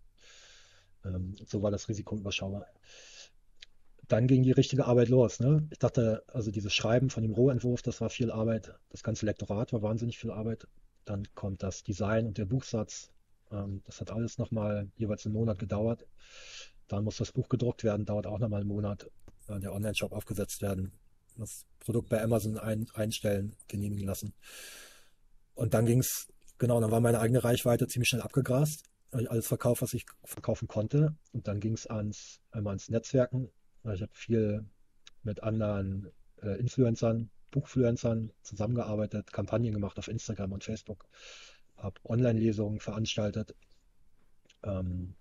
[1.05, 2.67] Ähm, so war das Risiko überschaubar
[4.11, 5.39] dann ging die richtige Arbeit los.
[5.39, 5.67] Ne?
[5.71, 8.73] Ich dachte, also dieses Schreiben von dem Rohentwurf, das war viel Arbeit.
[8.89, 10.67] Das ganze Lektorat war wahnsinnig viel Arbeit.
[11.05, 13.09] Dann kommt das Design und der Buchsatz.
[13.51, 16.05] Ähm, das hat alles nochmal jeweils einen Monat gedauert.
[16.89, 19.09] Dann muss das Buch gedruckt werden, dauert auch nochmal einen Monat.
[19.47, 20.91] Äh, der Online-Shop aufgesetzt werden.
[21.37, 24.33] Das Produkt bei Amazon ein, einstellen, genehmigen lassen.
[25.55, 26.27] Und dann ging es,
[26.61, 28.83] genau, dann war meine eigene Reichweite ziemlich schnell abgegrast.
[29.11, 31.15] Alles verkauft, was ich verkaufen konnte.
[31.33, 33.49] Und dann ging es ans, einmal ans Netzwerken,
[33.83, 34.63] ich habe viel
[35.23, 41.07] mit anderen äh, Influencern, Buchfluencern zusammengearbeitet, Kampagnen gemacht auf Instagram und Facebook,
[41.77, 43.55] habe Online-Lesungen veranstaltet,
[44.63, 45.15] ähm,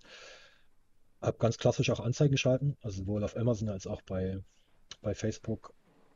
[1.22, 4.44] habe ganz klassisch auch Anzeigen geschalten, also sowohl auf Amazon als auch bei,
[5.00, 5.72] bei Facebook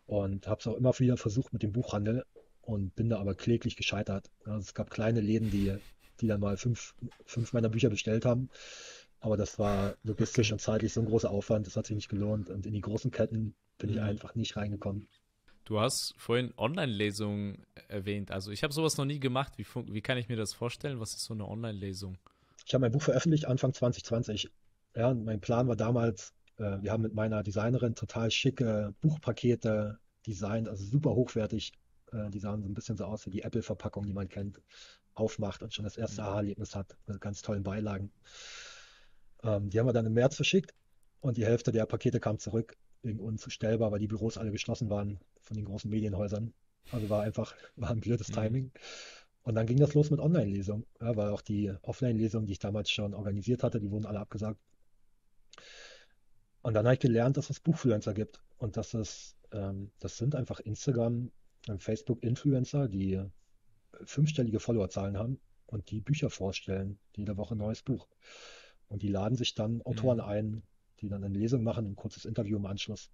[0.07, 2.25] und habe es auch immer wieder versucht mit dem Buchhandel
[2.67, 4.31] und bin da aber kläglich gescheitert.
[4.45, 5.77] Also es gab kleine Läden, die,
[6.21, 6.95] die dann mal fünf,
[7.27, 8.51] fünf meiner Bücher bestellt haben
[9.21, 12.51] Aber das war logistisch und zeitlich so ein großer Aufwand, das hat sich nicht gelohnt.
[12.51, 14.03] Und in die großen Ketten bin ich Mhm.
[14.03, 15.09] einfach nicht reingekommen.
[15.67, 18.31] Du hast vorhin Online-Lesungen erwähnt.
[18.31, 19.55] Also ich habe sowas noch nie gemacht.
[19.59, 21.01] Wie, wie kann ich mir das vorstellen?
[21.01, 22.17] Was ist so eine Online-Lesung?
[22.67, 24.51] Ich habe mein Buch veröffentlicht Anfang 2020.
[24.97, 29.99] Ja, und mein Plan war damals, äh, wir haben mit meiner Designerin total schicke Buchpakete
[30.27, 31.73] designt, also super hochwertig.
[32.15, 34.63] Äh, die sahen so ein bisschen so aus wie die Apple-Verpackung, die man kennt,
[35.15, 36.29] aufmacht und schon das erste Mhm.
[36.29, 38.13] Aha-Erlebnis hat, mit ganz tollen Beilagen.
[39.43, 40.75] Ähm, die haben wir dann im März verschickt
[41.21, 45.21] und die Hälfte der Pakete kam zurück, wegen unzustellbar, weil die Büros alle geschlossen waren
[45.41, 46.55] von den großen Medienhäusern.
[46.91, 48.33] Also war einfach, war ein blödes Mhm.
[48.33, 48.73] Timing.
[49.43, 52.91] Und dann ging das los mit Online-Lesungen, ja, weil auch die Offline-Lesungen, die ich damals
[52.91, 54.59] schon organisiert hatte, die wurden alle abgesagt.
[56.63, 60.35] Und dann habe ich gelernt, dass es Buchfluencer gibt und dass es, ähm, das sind
[60.35, 61.31] einfach Instagram
[61.79, 63.29] Facebook-Influencer, die äh,
[64.05, 68.09] fünfstellige Followerzahlen haben und die Bücher vorstellen, jede Woche ein neues Buch.
[68.89, 70.25] Und die laden sich dann Autoren Mhm.
[70.25, 70.63] ein,
[71.01, 73.11] die dann eine Lesung machen, ein kurzes Interview im Anschluss.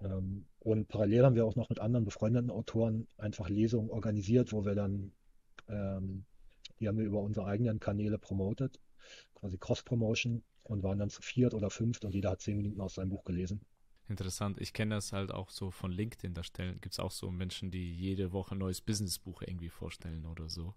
[0.00, 4.64] Ähm, und parallel haben wir auch noch mit anderen befreundeten Autoren einfach Lesungen organisiert, wo
[4.64, 5.12] wir dann,
[5.68, 6.24] ähm,
[6.80, 8.80] die haben wir über unsere eigenen Kanäle promotet,
[9.34, 12.94] quasi Cross-Promotion und waren dann zu viert oder fünft und jeder hat zehn Minuten aus
[12.94, 13.60] seinem Buch gelesen.
[14.12, 14.60] Interessant.
[14.60, 16.34] Ich kenne das halt auch so von LinkedIn.
[16.34, 20.26] Da stellen, gibt es auch so Menschen, die jede Woche ein neues Businessbuch irgendwie vorstellen
[20.26, 20.74] oder so.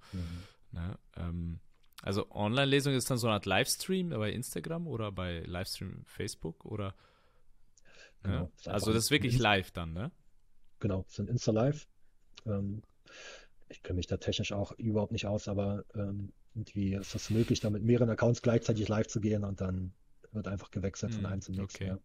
[0.72, 0.98] Ne?
[1.18, 1.60] Ähm,
[2.04, 6.96] also Online-Lesung ist dann so eine Art Livestream bei Instagram oder bei Livestream Facebook oder
[8.24, 8.46] ne?
[8.46, 10.12] Genau, Also das ist wirklich live dann, ne?
[10.80, 11.88] Genau, sind Insta-Live.
[12.46, 12.84] Ähm,
[13.70, 17.60] ich kenne mich da technisch auch überhaupt nicht aus, aber ähm, irgendwie ist es möglich,
[17.62, 19.94] da mit mehreren Accounts gleichzeitig live zu gehen und dann
[20.32, 21.86] wird einfach gewechselt von Hm, einem zum nächsten.
[21.86, 21.88] okay.
[21.88, 22.00] Ja.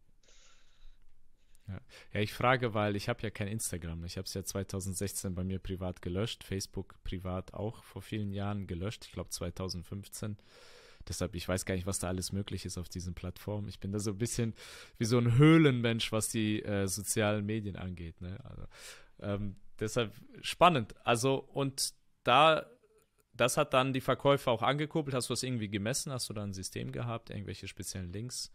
[2.13, 4.05] Ja, ich frage, weil ich habe ja kein Instagram.
[4.05, 8.67] Ich habe es ja 2016 bei mir privat gelöscht, Facebook privat auch vor vielen Jahren
[8.67, 9.05] gelöscht.
[9.07, 10.37] Ich glaube 2015.
[11.09, 13.69] Deshalb, ich weiß gar nicht, was da alles möglich ist auf diesen Plattformen.
[13.69, 14.55] Ich bin da so ein bisschen
[14.99, 18.21] wie so ein Höhlenmensch, was die äh, sozialen Medien angeht.
[18.21, 18.39] Ne?
[18.45, 18.67] Also,
[19.21, 20.95] ähm, deshalb spannend.
[21.05, 22.67] Also, und da,
[23.33, 25.15] das hat dann die Verkäufer auch angekurbelt.
[25.15, 26.13] Hast du das irgendwie gemessen?
[26.13, 27.31] Hast du da ein System gehabt?
[27.31, 28.53] Irgendwelche speziellen Links?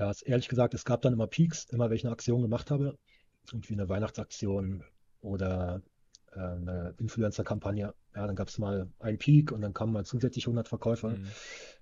[0.00, 2.70] Ja, es, ehrlich gesagt, es gab dann immer Peaks, immer wenn ich eine Aktion gemacht
[2.70, 2.96] habe,
[3.52, 4.82] irgendwie eine Weihnachtsaktion
[5.20, 5.82] oder
[6.32, 7.92] äh, eine Influencer-Kampagne.
[8.14, 11.30] Ja, dann gab es mal einen Peak und dann kamen mal zusätzlich 100 Verkäufer, Mhm.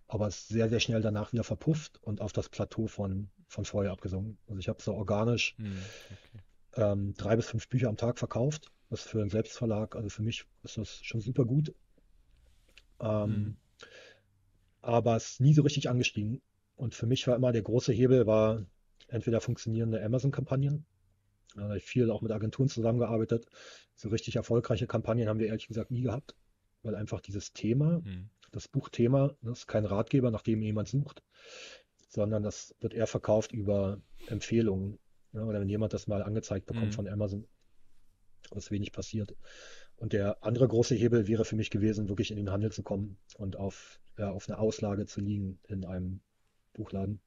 [0.09, 3.65] aber es ist sehr, sehr schnell danach wieder verpufft und auf das Plateau von, von
[3.65, 4.37] vorher abgesunken.
[4.49, 5.77] Also ich habe so organisch Mhm.
[6.11, 6.41] Okay.
[6.75, 8.73] ähm, drei bis fünf Bücher am Tag verkauft.
[8.91, 11.73] Das für einen Selbstverlag, also für mich ist das schon super gut.
[13.01, 13.57] Ähm, Mhm.
[14.83, 16.41] aber es ist nie so richtig angestiegen.
[16.79, 18.65] Und für mich war immer der große Hebel war
[19.09, 20.87] entweder funktionierende Amazon-Kampagnen.
[21.57, 23.47] Da habe ich viel auch mit Agenturen zusammengearbeitet.
[23.97, 26.37] So richtig erfolgreiche Kampagnen haben wir ehrlich gesagt nie gehabt,
[26.83, 28.31] weil einfach dieses Thema, Mhm.
[28.53, 31.23] das Buchthema, das ist kein Ratgeber, nach dem jemand sucht,
[32.09, 34.99] sondern das wird eher verkauft über Empfehlungen.
[35.33, 36.93] Ja, oder wenn jemand das mal angezeigt bekommt Mhm.
[36.93, 37.47] von Amazon,
[38.51, 39.35] was wenig passiert.
[39.97, 43.19] Und der andere große Hebel wäre für mich gewesen, wirklich in den Handel zu kommen
[43.37, 46.21] und auf, ja, auf einer Auslage zu liegen in einem
[46.79, 47.21] Buchladen.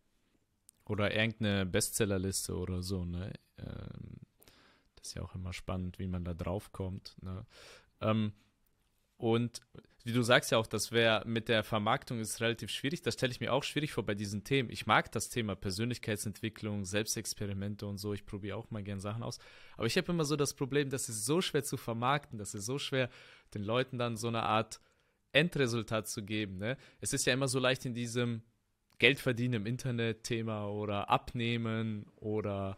[0.86, 3.34] Oder irgendeine Bestsellerliste oder so, ne?
[3.60, 4.22] Ähm,
[4.96, 7.16] das ist ja auch immer spannend, wie man da drauf kommt.
[7.22, 7.46] Ne?
[8.02, 8.34] Ähm,
[9.18, 9.62] und
[10.04, 13.02] wie du sagst ja auch, das wäre mit der Vermarktung ist relativ schwierig.
[13.04, 14.70] Das stelle ich mir auch schwierig vor bei diesen Themen.
[14.72, 18.14] Ich mag das Thema Persönlichkeitsentwicklung, Selbstexperimente und so.
[18.14, 19.38] Ich probiere auch mal gern Sachen aus.
[19.78, 22.66] Aber ich habe immer so das Problem, das ist so schwer zu vermarkten, das ist
[22.66, 23.10] so schwer,
[23.54, 24.82] den Leuten dann so eine Art
[25.34, 26.58] Endresultat zu geben.
[26.58, 26.78] Ne?
[27.00, 28.42] Es ist ja immer so leicht in diesem
[29.02, 32.78] Geld verdienen im Internet-Thema oder abnehmen oder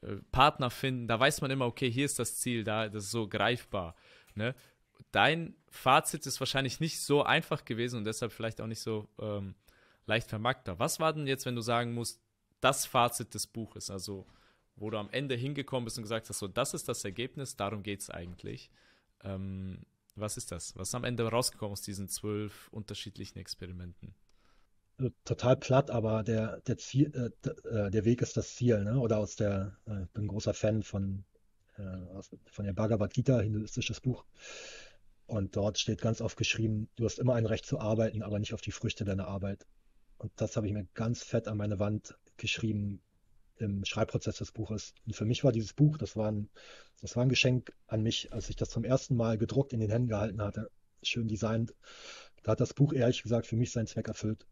[0.00, 1.08] äh, Partner finden.
[1.08, 3.96] Da weiß man immer, okay, hier ist das Ziel, da das ist so greifbar.
[4.36, 4.54] Ne?
[5.10, 9.56] Dein Fazit ist wahrscheinlich nicht so einfach gewesen und deshalb vielleicht auch nicht so ähm,
[10.06, 10.78] leicht vermarktbar.
[10.78, 12.22] Was war denn jetzt, wenn du sagen musst,
[12.60, 14.28] das Fazit des Buches, also
[14.76, 17.82] wo du am Ende hingekommen bist und gesagt hast, so das ist das Ergebnis, darum
[17.82, 18.70] geht es eigentlich.
[19.24, 19.84] Ähm,
[20.14, 20.76] was ist das?
[20.76, 24.14] Was ist am Ende rausgekommen aus diesen zwölf unterschiedlichen Experimenten?
[25.00, 29.00] Also total platt, aber der, der, Ziel, äh, äh, der Weg ist das Ziel, ne?
[29.00, 31.24] Oder aus der, äh, bin großer Fan von,
[31.78, 31.82] äh,
[32.14, 34.26] aus, von der Bhagavad Gita, hinduistisches Buch.
[35.24, 38.52] Und dort steht ganz oft geschrieben, du hast immer ein Recht zu arbeiten, aber nicht
[38.52, 39.66] auf die Früchte deiner Arbeit.
[40.18, 43.00] Und das habe ich mir ganz fett an meine Wand geschrieben
[43.56, 44.92] im Schreibprozess des Buches.
[45.06, 46.50] Und für mich war dieses Buch, das war ein,
[47.00, 49.90] das war ein Geschenk an mich, als ich das zum ersten Mal gedruckt in den
[49.90, 50.70] Händen gehalten hatte,
[51.02, 51.74] schön designt.
[52.42, 54.46] Da hat das Buch ehrlich gesagt für mich seinen Zweck erfüllt.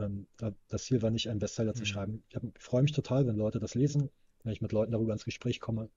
[0.00, 1.86] Ähm, da- das Ziel war nicht, einen Bestseller zu Mhm.
[1.86, 2.24] schreiben.
[2.28, 4.10] Ich hab, freue mich total, wenn Leute das lesen,
[4.44, 5.90] wenn ich mit Leuten darüber ins Gespräch komme,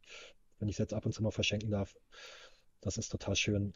[0.60, 1.96] wenn ich es jetzt ab und zu mal verschenken darf.
[2.82, 3.74] Das ist total schön.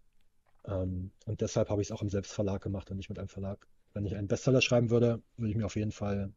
[0.66, 3.68] Ähm, und deshalb habe ich es auch im Selbstverlag gemacht und nicht mit einem Verlag.
[3.94, 6.34] Wenn ich einen Bestseller schreiben würde, würde ich mir auf jeden Fall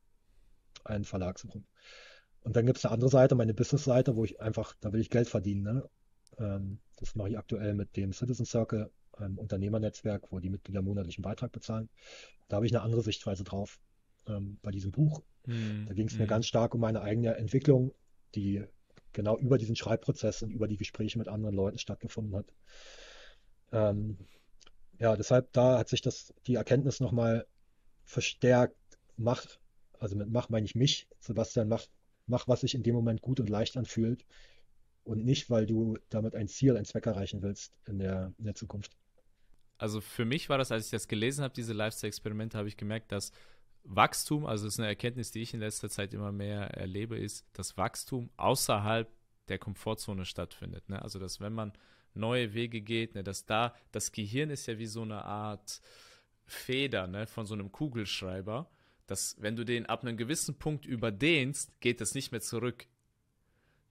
[0.84, 1.66] einen Verlag suchen.
[2.42, 5.10] Und dann gibt es eine andere Seite, meine Business-Seite, wo ich einfach, da will ich
[5.10, 5.62] Geld verdienen.
[5.62, 5.90] Ne?
[6.38, 11.22] Ähm, das mache ich aktuell mit dem Citizen Circle, einem Unternehmernetzwerk, wo die Mitglieder monatlichen
[11.22, 11.88] Beitrag bezahlen.
[12.48, 13.78] Da habe ich eine andere Sichtweise drauf.
[14.26, 15.22] Ähm, bei diesem Buch.
[15.44, 16.20] Hm, da ging es hm.
[16.20, 17.92] mir ganz stark um meine eigene Entwicklung,
[18.34, 18.64] die
[19.12, 22.46] genau über diesen Schreibprozess und über die Gespräche mit anderen Leuten stattgefunden hat.
[23.72, 24.18] Ähm,
[24.98, 27.46] ja, deshalb da hat sich das, die Erkenntnis nochmal
[28.04, 28.76] verstärkt.
[29.16, 29.46] Mach,
[29.98, 31.86] also mit mach meine ich mich, Sebastian, mach,
[32.26, 34.26] mach, was sich in dem Moment gut und leicht anfühlt
[35.04, 38.54] und nicht, weil du damit ein Ziel, ein Zweck erreichen willst in der, in der
[38.54, 38.96] Zukunft.
[39.80, 43.12] Also für mich war das, als ich das gelesen habe, diese Lifestyle-Experimente, habe ich gemerkt,
[43.12, 43.32] dass
[43.84, 47.46] Wachstum, also das ist eine Erkenntnis, die ich in letzter Zeit immer mehr erlebe, ist,
[47.54, 49.10] dass Wachstum außerhalb
[49.48, 50.90] der Komfortzone stattfindet.
[50.90, 51.00] Ne?
[51.00, 51.72] Also dass wenn man
[52.12, 55.80] neue Wege geht, ne, dass da das Gehirn ist ja wie so eine Art
[56.44, 58.68] Feder ne, von so einem Kugelschreiber,
[59.06, 62.86] dass wenn du den ab einem gewissen Punkt überdehnst, geht das nicht mehr zurück.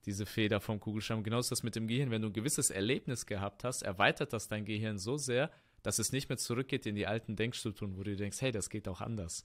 [0.06, 1.22] Diese Feder vom Kugelschreiber.
[1.22, 2.12] Genauso ist das mit dem Gehirn.
[2.12, 5.50] Wenn du ein gewisses Erlebnis gehabt hast, erweitert das dein Gehirn so sehr,
[5.82, 8.88] dass es nicht mehr zurückgeht in die alten Denkstrukturen, wo du denkst, hey, das geht
[8.88, 9.44] auch anders.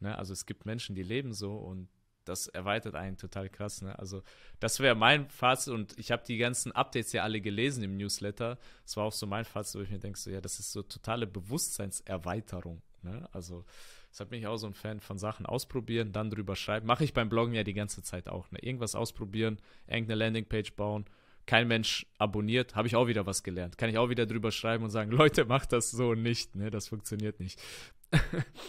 [0.00, 0.16] Ne?
[0.16, 1.88] Also es gibt Menschen, die leben so und
[2.24, 3.82] das erweitert einen total krass.
[3.82, 3.98] Ne?
[3.98, 4.22] Also
[4.60, 8.58] das wäre mein Fazit und ich habe die ganzen Updates ja alle gelesen im Newsletter.
[8.84, 10.82] Das war auch so mein Fazit, wo ich mir denke, so, ja, das ist so
[10.82, 12.82] totale Bewusstseinserweiterung.
[13.02, 13.28] Ne?
[13.32, 13.64] Also
[14.10, 16.86] deshalb bin ich auch so ein Fan von Sachen ausprobieren, dann drüber schreiben.
[16.86, 18.50] Mache ich beim Bloggen ja die ganze Zeit auch.
[18.50, 18.58] Ne?
[18.60, 21.04] Irgendwas ausprobieren, irgendeine Landingpage bauen.
[21.46, 23.76] Kein Mensch abonniert, habe ich auch wieder was gelernt.
[23.76, 26.56] Kann ich auch wieder drüber schreiben und sagen, Leute, macht das so nicht.
[26.56, 26.70] Ne?
[26.70, 27.60] Das funktioniert nicht.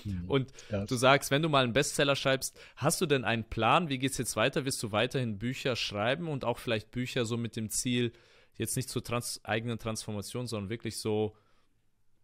[0.04, 0.26] Hm.
[0.28, 0.86] Und ja.
[0.86, 3.90] du sagst, wenn du mal einen Bestseller schreibst, hast du denn einen Plan?
[3.90, 4.66] Wie geht es jetzt weiter?
[4.66, 8.12] Wirst du weiterhin Bücher schreiben und auch vielleicht Bücher so mit dem Ziel,
[8.56, 11.36] jetzt nicht zur trans eigenen Transformation, sondern wirklich so,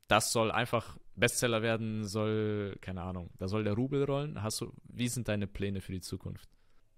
[0.08, 4.42] das soll einfach Bestseller werden, soll, keine Ahnung, da soll der Rubel rollen.
[4.42, 6.50] Hast du, wie sind deine Pläne für die Zukunft?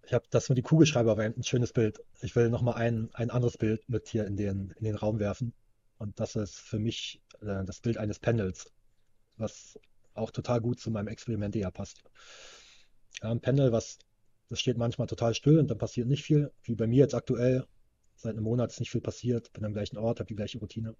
[0.05, 2.03] Ich habe das mit die Kugelschreiber war ein schönes Bild.
[2.21, 5.53] Ich will nochmal ein, ein anderes Bild mit hier in den, in den Raum werfen.
[5.97, 8.71] Und das ist für mich äh, das Bild eines Pendels,
[9.37, 9.79] was
[10.13, 12.03] auch total gut zu meinem Experiment ja passt.
[13.21, 13.99] Ein Pendel, was,
[14.49, 17.65] das steht manchmal total still und dann passiert nicht viel, wie bei mir jetzt aktuell.
[18.15, 20.95] Seit einem Monat ist nicht viel passiert, bin am gleichen Ort, habe die gleiche Routine.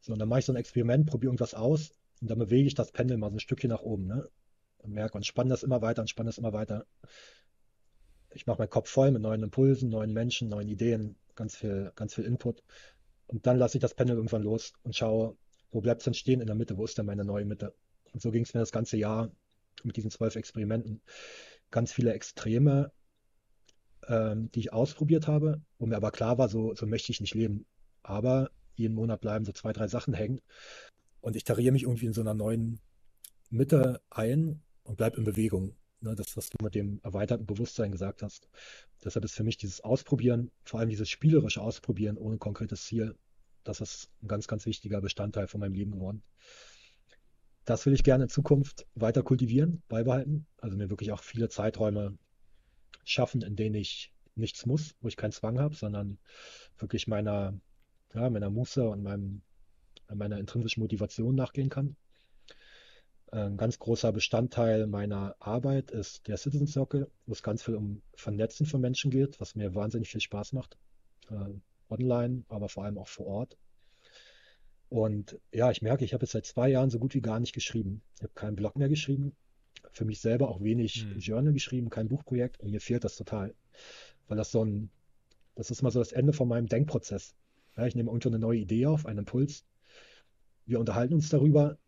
[0.00, 2.74] So, und dann mache ich so ein Experiment, probiere irgendwas aus und dann bewege ich
[2.74, 4.06] das Pendel mal so ein Stückchen nach oben.
[4.06, 4.28] Ne?
[4.78, 6.86] Und merke und spanne das immer weiter und spanne das immer weiter.
[8.32, 12.14] Ich mache meinen Kopf voll mit neuen Impulsen, neuen Menschen, neuen Ideen, ganz viel, ganz
[12.14, 12.62] viel Input.
[13.26, 15.36] Und dann lasse ich das Pendel irgendwann los und schaue,
[15.70, 16.76] wo bleibt es denn stehen in der Mitte?
[16.76, 17.74] Wo ist denn meine neue Mitte?
[18.12, 19.30] Und so ging es mir das ganze Jahr
[19.84, 21.00] mit diesen zwölf Experimenten.
[21.70, 22.92] Ganz viele Extreme,
[24.08, 27.34] ähm, die ich ausprobiert habe, wo mir aber klar war, so, so möchte ich nicht
[27.34, 27.66] leben.
[28.02, 30.40] Aber jeden Monat bleiben so zwei, drei Sachen hängen.
[31.20, 32.80] Und ich tariere mich irgendwie in so einer neuen
[33.50, 35.76] Mitte ein und bleibe in Bewegung.
[36.02, 38.48] Ne, das, was du mit dem erweiterten Bewusstsein gesagt hast.
[39.04, 43.16] Deshalb ist für mich dieses Ausprobieren, vor allem dieses spielerische Ausprobieren ohne konkretes Ziel,
[43.64, 46.22] das ist ein ganz, ganz wichtiger Bestandteil von meinem Leben geworden
[47.70, 50.46] das will ich gerne in Zukunft weiter kultivieren, beibehalten.
[50.58, 52.18] Also mir wirklich auch viele Zeiträume
[53.04, 56.18] schaffen, in denen ich nichts muss, wo ich keinen Zwang habe, sondern
[56.78, 57.58] wirklich meiner,
[58.12, 59.42] ja, meiner Muße und meinem,
[60.12, 61.96] meiner intrinsischen Motivation nachgehen kann.
[63.32, 68.02] Ein ganz großer Bestandteil meiner Arbeit ist der Citizen Circle, wo es ganz viel um
[68.14, 70.76] Vernetzen von Menschen geht, was mir wahnsinnig viel Spaß macht.
[71.30, 71.54] Äh,
[71.90, 73.56] online, aber vor allem auch vor Ort.
[74.88, 77.52] Und ja, ich merke, ich habe jetzt seit zwei Jahren so gut wie gar nicht
[77.52, 78.02] geschrieben.
[78.16, 79.36] Ich habe keinen Blog mehr geschrieben,
[79.92, 81.18] für mich selber auch wenig hm.
[81.18, 83.54] Journal geschrieben, kein Buchprojekt und mir fehlt das total.
[84.26, 84.90] Weil das so ein,
[85.54, 87.34] das ist mal so das Ende von meinem Denkprozess.
[87.76, 89.64] Ja, ich nehme irgendwo eine neue Idee auf, einen Impuls.
[90.66, 91.78] Wir unterhalten uns darüber.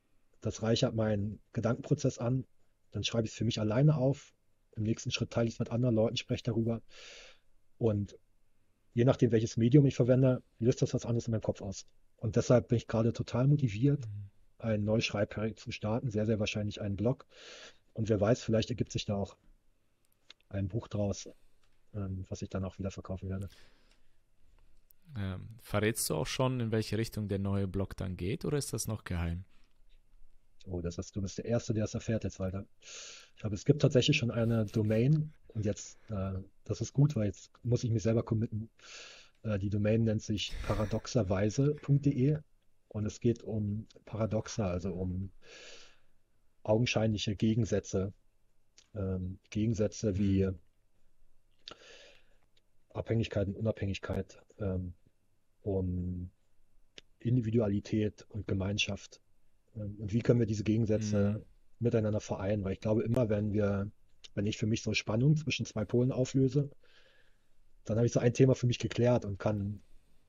[0.43, 2.45] Das reichert meinen Gedankenprozess an.
[2.91, 4.35] Dann schreibe ich es für mich alleine auf.
[4.77, 6.83] Im nächsten Schritt teile ich es mit anderen Leuten, spreche darüber.
[7.79, 8.19] Und
[8.93, 11.87] je nachdem, welches Medium ich verwende, löst das was anderes in meinem Kopf aus.
[12.17, 14.31] Und deshalb bin ich gerade total motiviert, mhm.
[14.59, 17.27] ein neues Schreibprojekt zu starten, sehr, sehr wahrscheinlich einen Blog.
[17.95, 19.37] Und wer weiß, vielleicht ergibt sich da auch
[20.49, 21.29] ein Buch draus,
[21.95, 23.49] ähm, was ich dann auch wieder verkaufen werde.
[25.17, 28.73] Ähm, verrätst du auch schon, in welche Richtung der neue Blog dann geht, oder ist
[28.73, 29.45] das noch geheim?
[30.67, 32.67] Oh, das ist, du bist der Erste, der es erfährt jetzt weiter.
[32.81, 37.27] Ich glaube, es gibt tatsächlich schon eine Domain und jetzt, äh, das ist gut, weil
[37.27, 38.71] jetzt muss ich mich selber committen.
[39.43, 42.39] Äh, die Domain nennt sich paradoxerweise.de
[42.89, 45.31] und es geht um Paradoxa, also um
[46.63, 48.13] augenscheinliche Gegensätze.
[48.95, 50.51] Ähm, Gegensätze wie
[52.91, 54.93] Abhängigkeit und Unabhängigkeit, ähm,
[55.63, 56.31] um
[57.21, 59.21] Individualität und Gemeinschaft.
[59.77, 61.45] Ähm, und wie können wir diese Gegensätze mhm.
[61.79, 62.65] miteinander vereinen?
[62.65, 63.91] Weil ich glaube, immer wenn wir,
[64.35, 66.71] wenn ich für mich so Spannung zwischen zwei Polen auflöse,
[67.85, 69.81] dann habe ich so ein Thema für mich geklärt und kann,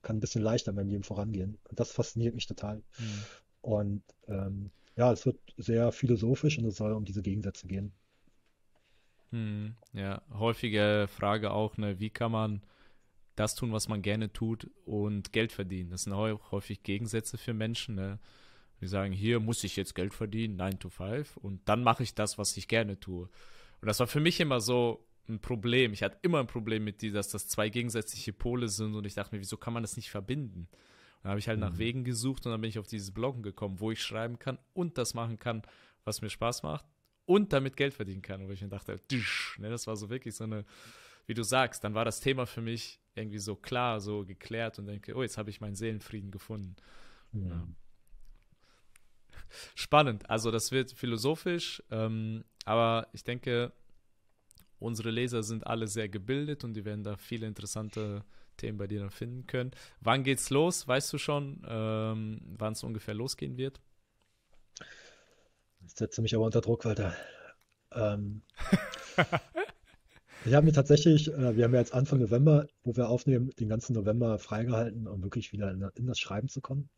[0.01, 1.59] kann ein bisschen leichter in meinem Leben vorangehen.
[1.69, 2.77] Und das fasziniert mich total.
[2.77, 3.23] Mhm.
[3.61, 7.93] Und ähm, ja, es wird sehr philosophisch und es soll um diese Gegensätze gehen.
[9.31, 12.61] Hm, ja, häufige Frage auch, ne, wie kann man
[13.35, 15.89] das tun, was man gerne tut und Geld verdienen?
[15.89, 17.95] Das sind häufig Gegensätze für Menschen.
[17.95, 18.19] Ne?
[18.83, 22.13] Die sagen, hier muss ich jetzt Geld verdienen, 9 to 5, und dann mache ich
[22.15, 23.29] das, was ich gerne tue.
[23.81, 25.93] Und das war für mich immer so ein Problem.
[25.93, 29.13] Ich hatte immer ein Problem mit dir, dass das zwei gegensätzliche Pole sind und ich
[29.13, 30.67] dachte mir, wieso kann man das nicht verbinden?
[31.21, 31.65] Dann habe ich halt mhm.
[31.65, 34.59] nach Wegen gesucht und dann bin ich auf dieses Bloggen gekommen, wo ich schreiben kann
[34.73, 35.61] und das machen kann,
[36.03, 36.85] was mir Spaß macht
[37.25, 38.41] und damit Geld verdienen kann.
[38.41, 40.65] Und ich mir dachte, tsch, ne, das war so wirklich so eine,
[41.25, 44.87] wie du sagst, dann war das Thema für mich irgendwie so klar, so geklärt und
[44.87, 46.75] denke, oh, jetzt habe ich meinen Seelenfrieden gefunden.
[47.31, 47.47] Mhm.
[47.47, 47.67] Ja.
[49.75, 53.71] Spannend, also das wird philosophisch, ähm, aber ich denke,
[54.79, 58.23] unsere Leser sind alle sehr gebildet und die werden da viele interessante
[58.57, 59.71] Themen bei dir dann finden können.
[60.01, 60.87] Wann geht's los?
[60.87, 63.81] Weißt du schon, ähm, wann es ungefähr losgehen wird?
[65.81, 67.15] Jetzt setze mich aber unter Druck, Walter.
[67.91, 68.41] Ähm,
[70.45, 73.69] ich habe mir tatsächlich, äh, wir haben ja jetzt Anfang November, wo wir aufnehmen, den
[73.69, 76.89] ganzen November freigehalten, um wirklich wieder in, in, das Schreiben zu kommen.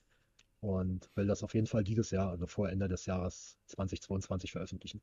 [0.66, 5.00] Und will das auf jeden Fall dieses Jahr, also vor Ende des Jahres 2022 veröffentlichen.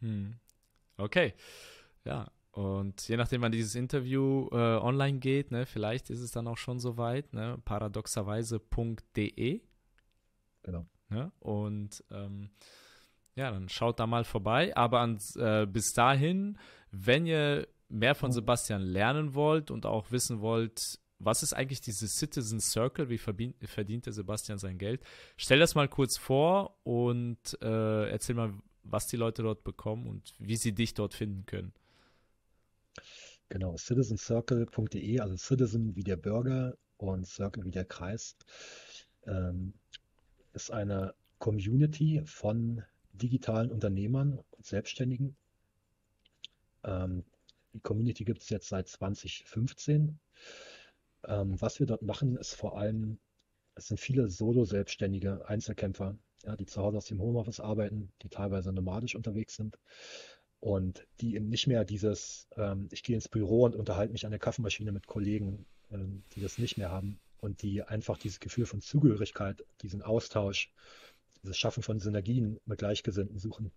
[0.00, 0.34] Hm.
[0.96, 1.32] Okay.
[2.04, 6.48] Ja, und je nachdem, wann dieses Interview äh, online geht, ne, vielleicht ist es dann
[6.48, 9.60] auch schon soweit, ne, paradoxerweise.de.
[10.64, 10.86] Genau.
[11.08, 12.50] Ne, und ähm,
[13.36, 14.76] ja, dann schaut da mal vorbei.
[14.76, 16.58] Aber ans, äh, bis dahin,
[16.90, 22.16] wenn ihr mehr von Sebastian lernen wollt und auch wissen wollt, was ist eigentlich dieses
[22.16, 25.02] Citizen Circle, wie verdient der Sebastian sein Geld,
[25.36, 30.34] stell das mal kurz vor und äh, erzähl mal, was die Leute dort bekommen und
[30.38, 31.72] wie sie dich dort finden können.
[33.50, 38.36] Genau, citizencircle.de, also Citizen wie der Bürger und Circle wie der Kreis,
[39.26, 39.74] ähm,
[40.54, 45.36] ist eine Community von digitalen Unternehmern und Selbstständigen.
[46.84, 47.24] Ähm,
[47.74, 50.18] die Community gibt es jetzt seit 2015.
[51.26, 53.18] Ähm, was wir dort machen, ist vor allem,
[53.74, 58.72] es sind viele Solo-Selbstständige, Einzelkämpfer, ja, die zu Hause aus dem Homeoffice arbeiten, die teilweise
[58.72, 59.78] nomadisch unterwegs sind
[60.60, 64.30] und die eben nicht mehr dieses, ähm, ich gehe ins Büro und unterhalte mich an
[64.30, 68.66] der Kaffeemaschine mit Kollegen, ähm, die das nicht mehr haben und die einfach dieses Gefühl
[68.66, 70.72] von Zugehörigkeit, diesen Austausch,
[71.42, 73.72] das Schaffen von Synergien mit Gleichgesinnten suchen.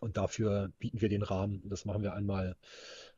[0.00, 1.62] Und dafür bieten wir den Rahmen.
[1.64, 2.56] Das machen wir einmal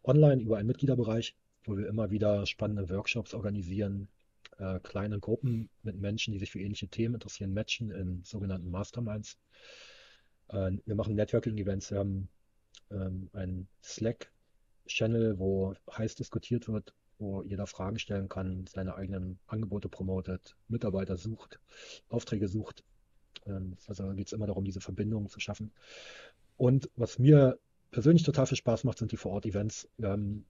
[0.04, 1.34] online über einen Mitgliederbereich,
[1.68, 4.08] wo wir immer wieder spannende Workshops organisieren,
[4.58, 9.38] äh, kleine Gruppen mit Menschen, die sich für ähnliche Themen interessieren, matchen in sogenannten Masterminds.
[10.48, 11.90] Äh, wir machen Networking-Events.
[11.90, 12.28] Wir haben
[12.90, 19.88] ähm, einen Slack-Channel, wo heiß diskutiert wird, wo jeder Fragen stellen kann, seine eigenen Angebote
[19.88, 21.60] promotet, Mitarbeiter sucht,
[22.08, 22.84] Aufträge sucht
[23.48, 25.72] ähm, also geht es immer darum, diese Verbindungen zu schaffen.
[26.56, 27.58] Und was mir
[27.90, 29.88] persönlich total viel Spaß macht, sind die Vor-Ort-Events.
[30.02, 30.44] Haben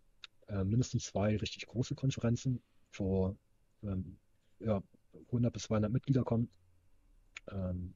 [0.49, 3.37] äh, mindestens zwei richtig große Konferenzen, wo
[3.83, 4.19] ähm,
[4.61, 4.83] ja,
[5.27, 6.49] 100 bis 200 Mitglieder kommen.
[7.51, 7.95] Ähm,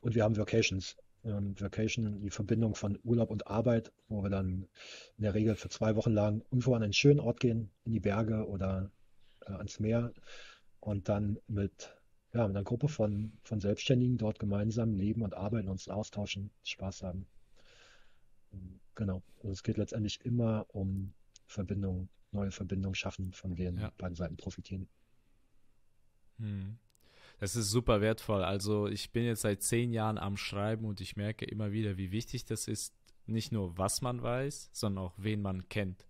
[0.00, 0.96] und wir haben Vacations.
[1.24, 4.68] Ähm, Vacation, die Verbindung von Urlaub und Arbeit, wo wir dann
[5.16, 8.00] in der Regel für zwei Wochen lang irgendwo an einen schönen Ort gehen, in die
[8.00, 8.90] Berge oder
[9.46, 10.12] äh, ans Meer
[10.80, 11.94] und dann mit
[12.34, 17.04] ja, mit einer Gruppe von, von Selbstständigen dort gemeinsam leben und arbeiten, uns austauschen, Spaß
[17.04, 17.26] haben.
[18.96, 19.22] Genau.
[19.38, 21.14] Also es geht letztendlich immer um
[21.46, 23.92] Verbindungen, neue Verbindungen schaffen, von denen ja.
[23.98, 24.88] beiden Seiten profitieren.
[26.38, 26.78] Hm.
[27.38, 28.42] Das ist super wertvoll.
[28.42, 32.12] Also ich bin jetzt seit zehn Jahren am Schreiben und ich merke immer wieder, wie
[32.12, 32.94] wichtig das ist,
[33.26, 36.06] nicht nur was man weiß, sondern auch wen man kennt.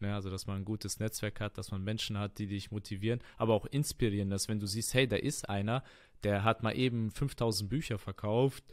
[0.00, 0.14] Ne?
[0.14, 3.54] Also, dass man ein gutes Netzwerk hat, dass man Menschen hat, die dich motivieren, aber
[3.54, 5.84] auch inspirieren, dass wenn du siehst, hey, da ist einer,
[6.22, 8.64] der hat mal eben 5000 Bücher verkauft,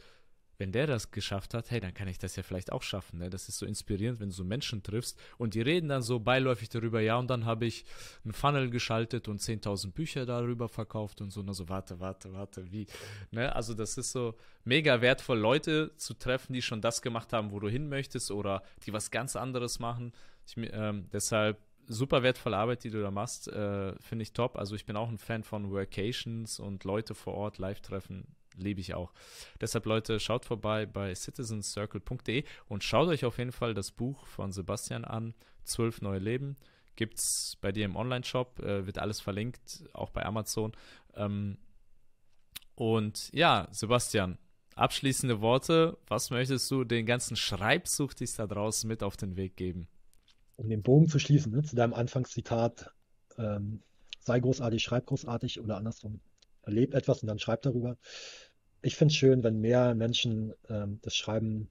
[0.62, 3.18] wenn der das geschafft hat, hey, dann kann ich das ja vielleicht auch schaffen.
[3.18, 3.30] Ne?
[3.30, 6.68] Das ist so inspirierend, wenn du so Menschen triffst und die reden dann so beiläufig
[6.68, 7.84] darüber, ja, und dann habe ich
[8.22, 11.40] einen Funnel geschaltet und 10.000 Bücher darüber verkauft und so.
[11.40, 12.86] Und so, warte, warte, warte, wie?
[13.32, 13.52] Ne?
[13.56, 17.58] Also, das ist so mega wertvoll, Leute zu treffen, die schon das gemacht haben, wo
[17.58, 20.12] du hin möchtest oder die was ganz anderes machen.
[20.46, 21.58] Ich, ähm, deshalb
[21.88, 24.56] super wertvolle Arbeit, die du da machst, äh, finde ich top.
[24.56, 28.80] Also ich bin auch ein Fan von Workations und Leute vor Ort live treffen, liebe
[28.80, 29.12] ich auch.
[29.60, 34.52] Deshalb Leute, schaut vorbei bei citizencircle.de und schaut euch auf jeden Fall das Buch von
[34.52, 35.34] Sebastian an,
[35.64, 36.56] Zwölf neue Leben.
[36.96, 40.72] Gibt es bei dir im Online-Shop, äh, wird alles verlinkt, auch bei Amazon.
[41.14, 41.56] Ähm,
[42.74, 44.38] Und ja, Sebastian,
[44.74, 45.98] abschließende Worte.
[46.08, 49.88] Was möchtest du den ganzen Schreibsuchtis da draußen mit auf den Weg geben?
[50.56, 52.92] Um den Bogen zu schließen, ne, zu deinem Anfangszitat,
[53.38, 53.82] ähm,
[54.20, 56.20] sei großartig, schreib großartig oder andersrum,
[56.62, 57.96] erleb etwas und dann schreib darüber.
[58.82, 61.68] Ich finde es schön, wenn mehr Menschen ähm, das Schreiben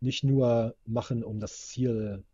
[0.00, 2.24] nicht nur machen, um das Ziel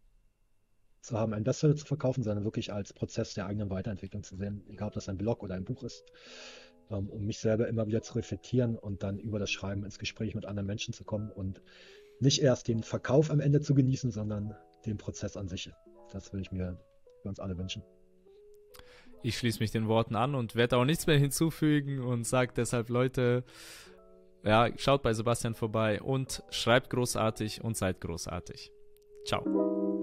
[1.00, 4.64] zu haben, ein Bestseller zu verkaufen, sondern wirklich als Prozess der eigenen Weiterentwicklung zu sehen,
[4.68, 6.04] egal ob das ein Blog oder ein Buch ist,
[6.90, 10.34] ähm, um mich selber immer wieder zu reflektieren und dann über das Schreiben ins Gespräch
[10.34, 11.62] mit anderen Menschen zu kommen und
[12.20, 14.54] nicht erst den Verkauf am Ende zu genießen, sondern
[14.86, 15.70] den Prozess an sich.
[16.10, 16.78] Das will ich mir
[17.22, 17.82] für uns alle wünschen.
[19.24, 22.90] Ich schließe mich den Worten an und werde auch nichts mehr hinzufügen und sage deshalb,
[22.90, 23.42] Leute,
[24.44, 28.70] ja, schaut bei Sebastian vorbei und schreibt großartig und seid großartig.
[29.24, 29.93] Ciao.